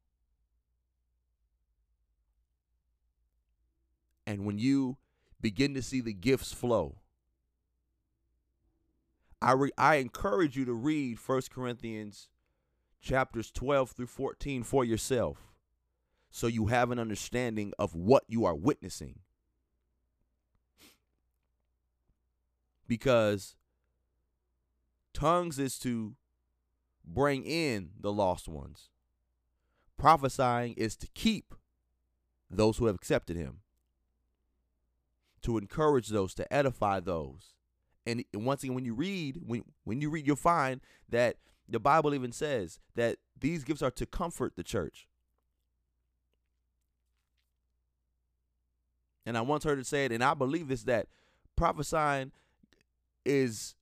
and 4.28 4.46
when 4.46 4.58
you 4.58 4.98
begin 5.40 5.74
to 5.76 5.82
see 5.82 6.02
the 6.02 6.14
gifts 6.14 6.52
flow, 6.52 6.98
I, 9.42 9.52
re- 9.54 9.72
I 9.78 9.96
encourage 9.96 10.58
you 10.58 10.66
to 10.66 10.74
read 10.74 11.18
1 11.24 11.42
Corinthians 11.54 12.30
chapters 13.00 13.52
12 13.52 13.92
through 13.92 14.08
14 14.08 14.64
for 14.64 14.84
yourself 14.84 15.56
so 16.36 16.48
you 16.48 16.66
have 16.66 16.92
an 16.92 17.00
understanding 17.00 17.72
of 17.80 17.96
what 17.96 18.26
you 18.28 18.44
are 18.44 18.54
witnessing. 18.54 19.20
Because 22.88 23.56
tongues 25.14 25.60
is 25.60 25.80
to 25.80 26.16
bring 27.06 27.46
in 27.46 27.92
the 28.00 28.12
lost 28.12 28.48
ones. 28.48 28.90
Prophesying 29.98 30.74
is 30.74 30.96
to 30.98 31.08
keep 31.14 31.54
those 32.50 32.78
who 32.78 32.86
have 32.86 32.96
accepted 32.96 33.38
him, 33.38 33.60
to 35.42 35.58
encourage 35.58 36.10
those, 36.10 36.34
to 36.36 36.54
edify 36.54 37.00
those. 37.00 37.54
And 38.06 38.24
once 38.34 38.64
again, 38.64 38.76
when 38.76 38.86
you 38.86 38.94
read, 38.94 39.42
when 39.46 39.64
when 39.84 40.02
you 40.02 40.10
read, 40.10 40.28
you'll 40.28 40.36
find 40.36 40.82
that 41.10 41.38
the 41.68 41.80
Bible 41.80 42.14
even 42.14 42.32
says 42.32 42.80
that 42.96 43.18
these 43.40 43.64
gifts 43.64 43.82
are 43.82 43.92
to 43.92 44.06
comfort 44.06 44.56
the 44.56 44.64
church. 44.64 45.08
And 49.26 49.38
I 49.38 49.42
once 49.42 49.64
heard 49.64 49.80
it 49.80 49.88
said, 49.88 50.12
and 50.12 50.24
I 50.24 50.36
believe 50.36 50.68
this 50.68 50.84
that 50.84 51.08
prophesying 51.56 52.32
is, 53.26 53.76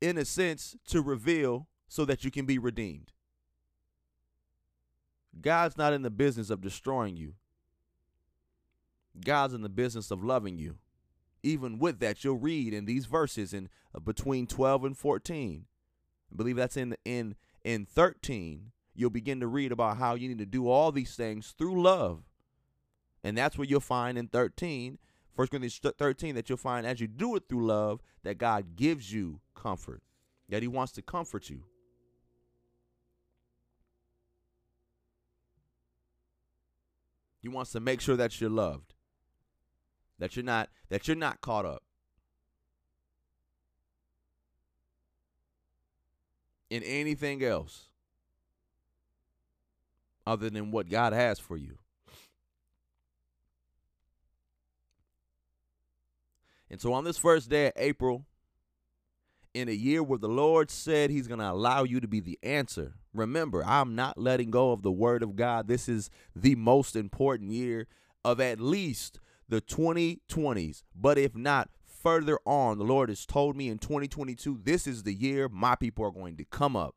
in 0.00 0.16
a 0.16 0.24
sense, 0.24 0.76
to 0.86 1.02
reveal 1.02 1.66
so 1.88 2.04
that 2.04 2.24
you 2.24 2.30
can 2.30 2.46
be 2.46 2.58
redeemed. 2.58 3.12
God's 5.40 5.76
not 5.76 5.92
in 5.92 6.02
the 6.02 6.10
business 6.10 6.50
of 6.50 6.60
destroying 6.60 7.16
you. 7.16 7.34
God's 9.24 9.54
in 9.54 9.62
the 9.62 9.68
business 9.68 10.10
of 10.10 10.22
loving 10.22 10.58
you. 10.58 10.78
Even 11.42 11.78
with 11.78 12.00
that, 12.00 12.24
you'll 12.24 12.36
read 12.36 12.74
in 12.74 12.84
these 12.84 13.06
verses 13.06 13.52
in 13.52 13.68
uh, 13.94 14.00
between 14.00 14.46
12 14.46 14.84
and 14.84 14.98
14. 14.98 15.64
I 16.32 16.36
believe 16.36 16.56
that's 16.56 16.76
in 16.76 16.96
in 17.04 17.36
in 17.64 17.86
13. 17.86 18.72
You'll 18.94 19.10
begin 19.10 19.40
to 19.40 19.46
read 19.46 19.70
about 19.70 19.98
how 19.98 20.14
you 20.14 20.28
need 20.28 20.38
to 20.38 20.46
do 20.46 20.68
all 20.68 20.90
these 20.90 21.14
things 21.14 21.54
through 21.56 21.80
love. 21.80 22.24
And 23.22 23.38
that's 23.38 23.56
what 23.56 23.68
you'll 23.68 23.80
find 23.80 24.18
in 24.18 24.28
13, 24.28 24.98
1 25.34 25.48
Corinthians 25.48 25.80
13, 25.98 26.34
that 26.34 26.48
you'll 26.48 26.58
find 26.58 26.86
as 26.86 27.00
you 27.00 27.06
do 27.06 27.36
it 27.36 27.44
through 27.48 27.66
love, 27.66 28.00
that 28.24 28.38
God 28.38 28.76
gives 28.76 29.12
you 29.12 29.40
comfort, 29.54 30.02
that 30.48 30.62
He 30.62 30.68
wants 30.68 30.92
to 30.92 31.02
comfort 31.02 31.48
you. 31.48 31.62
He 37.40 37.48
wants 37.48 37.72
to 37.72 37.80
make 37.80 38.00
sure 38.00 38.16
that 38.16 38.40
you're 38.40 38.50
loved. 38.50 38.94
That 40.18 40.34
you're 40.34 40.44
not 40.44 40.68
that 40.88 41.06
you're 41.06 41.16
not 41.16 41.40
caught 41.40 41.64
up. 41.64 41.82
in 46.70 46.82
anything 46.82 47.42
else 47.42 47.86
other 50.26 50.50
than 50.50 50.70
what 50.70 50.88
God 50.88 51.12
has 51.12 51.38
for 51.38 51.56
you. 51.56 51.78
And 56.70 56.80
so 56.80 56.92
on 56.92 57.04
this 57.04 57.16
first 57.16 57.48
day 57.48 57.68
of 57.68 57.72
April, 57.76 58.26
in 59.58 59.68
a 59.68 59.72
year 59.72 60.02
where 60.02 60.18
the 60.18 60.28
Lord 60.28 60.70
said 60.70 61.10
He's 61.10 61.26
going 61.26 61.40
to 61.40 61.50
allow 61.50 61.82
you 61.82 62.00
to 62.00 62.08
be 62.08 62.20
the 62.20 62.38
answer, 62.42 62.94
remember, 63.12 63.64
I'm 63.64 63.94
not 63.94 64.16
letting 64.16 64.50
go 64.50 64.72
of 64.72 64.82
the 64.82 64.92
Word 64.92 65.22
of 65.22 65.36
God. 65.36 65.66
This 65.68 65.88
is 65.88 66.10
the 66.34 66.54
most 66.54 66.94
important 66.94 67.50
year 67.50 67.86
of 68.24 68.40
at 68.40 68.60
least 68.60 69.20
the 69.48 69.60
2020s. 69.60 70.82
But 70.94 71.18
if 71.18 71.34
not, 71.34 71.70
further 71.84 72.38
on, 72.46 72.78
the 72.78 72.84
Lord 72.84 73.08
has 73.08 73.26
told 73.26 73.56
me 73.56 73.68
in 73.68 73.78
2022, 73.78 74.60
this 74.62 74.86
is 74.86 75.02
the 75.02 75.14
year 75.14 75.48
my 75.48 75.74
people 75.74 76.04
are 76.04 76.12
going 76.12 76.36
to 76.36 76.44
come 76.44 76.76
up. 76.76 76.94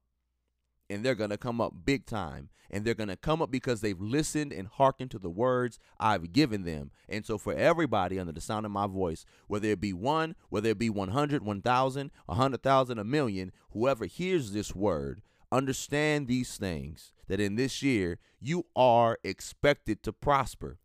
And 0.92 1.04
they're 1.06 1.16
going 1.16 1.30
to 1.30 1.38
come 1.38 1.62
up 1.62 1.74
big 1.86 2.06
time. 2.06 2.50
And 2.70 2.86
they're 2.86 2.94
going 2.94 3.10
to 3.10 3.16
come 3.16 3.42
up 3.42 3.52
because 3.52 3.82
they've 3.82 4.00
listened 4.00 4.54
and 4.54 4.68
hearkened 4.68 5.12
to 5.12 5.20
the 5.20 5.30
words 5.30 5.80
I've 6.00 6.32
given 6.32 6.64
them. 6.64 6.92
And 7.10 7.26
so, 7.26 7.38
for 7.38 7.54
everybody 7.54 8.20
under 8.20 8.32
the 8.32 8.42
sound 8.42 8.66
of 8.66 8.72
my 8.72 8.88
voice, 8.88 9.26
whether 9.48 9.68
it 9.68 9.82
be 9.82 9.94
one, 9.94 10.36
whether 10.50 10.70
it 10.70 10.78
be 10.80 10.90
100, 10.90 11.44
1,000, 11.44 12.12
100,000, 12.26 13.00
a 13.00 13.04
million, 13.04 13.52
whoever 13.72 14.06
hears 14.06 14.52
this 14.52 14.76
word, 14.76 15.22
understand 15.52 16.28
these 16.28 16.58
things 16.58 17.12
that 17.28 17.40
in 17.40 17.56
this 17.56 17.82
year 17.82 18.20
you 18.40 18.66
are 18.76 19.18
expected 19.24 20.02
to 20.04 20.14
prosper. 20.14 20.80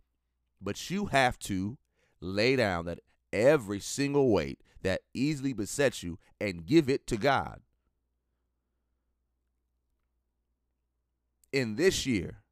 But 0.60 0.90
you 0.90 1.06
have 1.06 1.38
to 1.40 1.78
lay 2.20 2.56
down 2.56 2.86
that 2.86 3.00
every 3.32 3.80
single 3.80 4.32
weight 4.32 4.60
that 4.82 5.02
easily 5.14 5.52
besets 5.52 6.02
you 6.02 6.18
and 6.40 6.66
give 6.66 6.88
it 6.88 7.06
to 7.08 7.16
God. 7.16 7.60
In 11.52 11.76
this 11.76 12.06
year, 12.06 12.42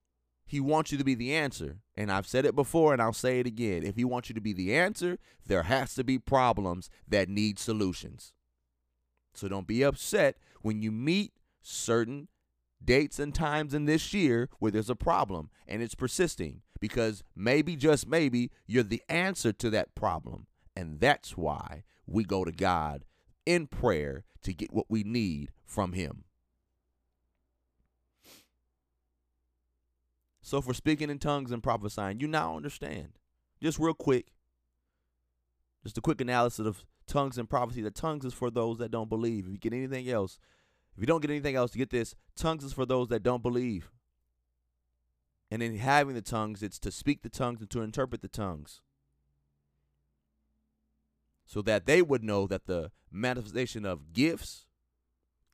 He 0.47 0.61
wants 0.61 0.93
you 0.93 0.99
to 0.99 1.05
be 1.05 1.15
the 1.15 1.35
answer. 1.35 1.79
And 1.97 2.11
I've 2.11 2.27
said 2.27 2.45
it 2.45 2.57
before 2.57 2.93
and 2.93 3.01
I'll 3.01 3.13
say 3.13 3.41
it 3.41 3.47
again. 3.47 3.83
If 3.83 3.97
He 3.97 4.05
wants 4.05 4.29
you 4.29 4.35
to 4.35 4.41
be 4.41 4.53
the 4.53 4.75
answer, 4.75 5.19
there 5.47 5.65
has 5.65 5.95
to 5.95 6.05
be 6.05 6.19
problems 6.19 6.91
that 7.09 7.29
need 7.29 7.59
solutions. 7.59 8.33
So 9.35 9.49
don't 9.49 9.67
be 9.67 9.83
upset 9.83 10.37
when 10.63 10.81
you 10.81 10.93
meet 10.93 11.33
certain 11.61 12.29
dates 12.85 13.19
and 13.19 13.35
times 13.35 13.75
in 13.75 13.87
this 13.87 14.13
year 14.13 14.49
where 14.59 14.71
there's 14.71 14.91
a 14.91 14.97
problem 14.97 15.51
and 15.67 15.83
it's 15.83 15.95
persisting 15.95 16.63
because 16.81 17.23
maybe, 17.35 17.77
just 17.77 18.07
maybe, 18.07 18.51
you're 18.67 18.83
the 18.83 19.03
answer 19.09 19.53
to 19.53 19.71
that 19.71 19.95
problem. 19.95 20.47
And 20.77 21.01
that's 21.01 21.37
why 21.37 21.85
we 22.07 22.25
go 22.25 22.45
to 22.45 22.53
God 22.53 23.05
in 23.47 23.67
prayer 23.67 24.25
to 24.43 24.53
get 24.53 24.73
what 24.73 24.87
we 24.89 25.03
need 25.03 25.51
from 25.65 25.93
Him. 25.93 26.25
So, 30.47 30.61
for 30.61 30.75
speaking 30.75 31.09
in 31.09 31.19
tongues 31.19 31.53
and 31.53 31.63
prophesying, 31.63 32.21
you 32.21 32.29
now 32.29 32.55
understand. 32.55 33.19
Just 33.63 33.79
real 33.79 33.95
quick, 33.95 34.27
just 35.83 35.97
a 35.97 36.03
quick 36.03 36.21
analysis 36.21 36.67
of 36.67 36.85
tongues 37.07 37.39
and 37.39 37.49
prophecy. 37.49 37.81
The 37.81 37.91
tongues 37.91 38.27
is 38.27 38.35
for 38.35 38.51
those 38.51 38.77
that 38.77 38.91
don't 38.91 39.09
believe. 39.09 39.47
If 39.47 39.53
you 39.53 39.59
get 39.59 39.73
anything 39.73 40.07
else, 40.07 40.39
if 40.95 41.01
you 41.01 41.07
don't 41.07 41.23
get 41.23 41.31
anything 41.31 41.57
else, 41.57 41.75
get 41.75 41.89
this. 41.89 42.15
Tongues 42.37 42.63
is 42.63 42.75
for 42.75 42.85
those 42.85 43.09
that 43.09 43.23
don't 43.23 43.43
believe. 43.43 43.91
And 45.51 45.63
in 45.63 45.79
having 45.79 46.15
the 46.15 46.21
tongues, 46.21 46.63
it's 46.63 46.79
to 46.81 46.91
speak 46.91 47.23
the 47.23 47.31
tongues 47.31 47.63
and 47.63 47.71
to 47.71 47.81
interpret 47.81 48.21
the 48.21 48.29
tongues 48.29 48.83
so 51.47 51.63
that 51.63 51.87
they 51.87 52.03
would 52.03 52.23
know 52.23 52.47
that 52.47 52.67
the 52.67 52.91
manifestation 53.11 53.87
of 53.87 54.13
gifts 54.13 54.67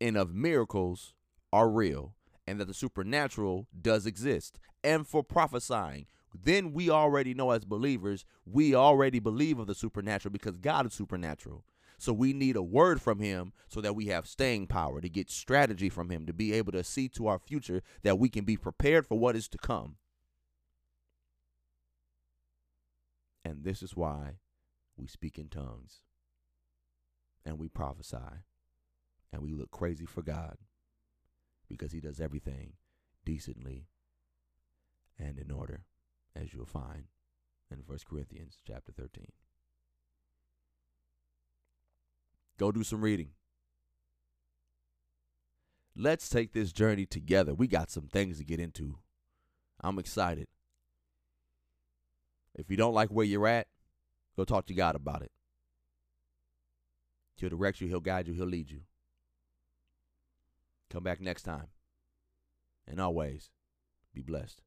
and 0.00 0.16
of 0.16 0.35
miracles 0.35 1.14
are 1.53 1.70
real 1.70 2.16
and 2.50 2.58
that 2.58 2.66
the 2.66 2.74
supernatural 2.74 3.68
does 3.80 4.06
exist. 4.06 4.58
And 4.82 5.06
for 5.06 5.22
prophesying, 5.22 6.06
then 6.34 6.72
we 6.72 6.90
already 6.90 7.32
know 7.32 7.52
as 7.52 7.64
believers, 7.64 8.24
we 8.44 8.74
already 8.74 9.20
believe 9.20 9.60
of 9.60 9.68
the 9.68 9.74
supernatural 9.74 10.32
because 10.32 10.56
God 10.56 10.84
is 10.86 10.92
supernatural. 10.92 11.64
So 11.96 12.12
we 12.12 12.32
need 12.32 12.56
a 12.56 12.62
word 12.62 13.00
from 13.00 13.20
him 13.20 13.52
so 13.68 13.80
that 13.82 13.94
we 13.94 14.06
have 14.06 14.26
staying 14.26 14.66
power, 14.66 15.00
to 15.00 15.08
get 15.08 15.30
strategy 15.30 15.88
from 15.88 16.10
him, 16.10 16.26
to 16.26 16.32
be 16.32 16.52
able 16.52 16.72
to 16.72 16.82
see 16.82 17.08
to 17.10 17.28
our 17.28 17.38
future 17.38 17.82
that 18.02 18.18
we 18.18 18.28
can 18.28 18.44
be 18.44 18.56
prepared 18.56 19.06
for 19.06 19.16
what 19.16 19.36
is 19.36 19.46
to 19.50 19.58
come. 19.58 19.96
And 23.44 23.62
this 23.62 23.80
is 23.80 23.94
why 23.94 24.38
we 24.96 25.06
speak 25.06 25.38
in 25.38 25.50
tongues 25.50 26.02
and 27.44 27.60
we 27.60 27.68
prophesy 27.68 28.42
and 29.32 29.40
we 29.40 29.52
look 29.52 29.70
crazy 29.70 30.04
for 30.04 30.22
God 30.22 30.56
because 31.70 31.92
he 31.92 32.00
does 32.00 32.20
everything 32.20 32.74
decently 33.24 33.87
and 35.18 35.38
in 35.38 35.50
order 35.50 35.85
as 36.37 36.52
you'll 36.52 36.66
find 36.66 37.04
in 37.70 37.78
1 37.87 37.98
Corinthians 38.09 38.59
chapter 38.66 38.92
13. 38.92 39.26
Go 42.59 42.70
do 42.70 42.85
some 42.85 43.00
reading. 43.00 43.30
Let's 45.96 46.28
take 46.28 46.52
this 46.52 46.72
journey 46.72 47.06
together. 47.06 47.54
We 47.54 47.66
got 47.66 47.90
some 47.90 48.09
things 48.09 48.37
to 48.38 48.44
get 48.44 48.61
into. 48.61 48.98
I'm 49.80 49.98
excited. 49.98 50.48
If 52.54 52.70
you 52.70 52.76
don't 52.76 52.94
like 52.94 53.09
where 53.09 53.24
you're 53.24 53.46
at, 53.46 53.66
Go 54.40 54.44
talk 54.44 54.64
to 54.68 54.74
God 54.74 54.96
about 54.96 55.20
it. 55.20 55.30
He'll 57.37 57.50
direct 57.50 57.80
you, 57.83 57.88
He'll 57.88 58.00
guide 58.00 58.26
you, 58.26 58.33
He'll 58.33 58.46
lead 58.46 58.70
you. 58.70 58.80
Come 60.90 61.05
back 61.05 61.20
next 61.20 61.42
time. 61.42 61.68
And 62.87 63.00
always 63.00 63.50
be 64.12 64.22
blessed. 64.22 64.62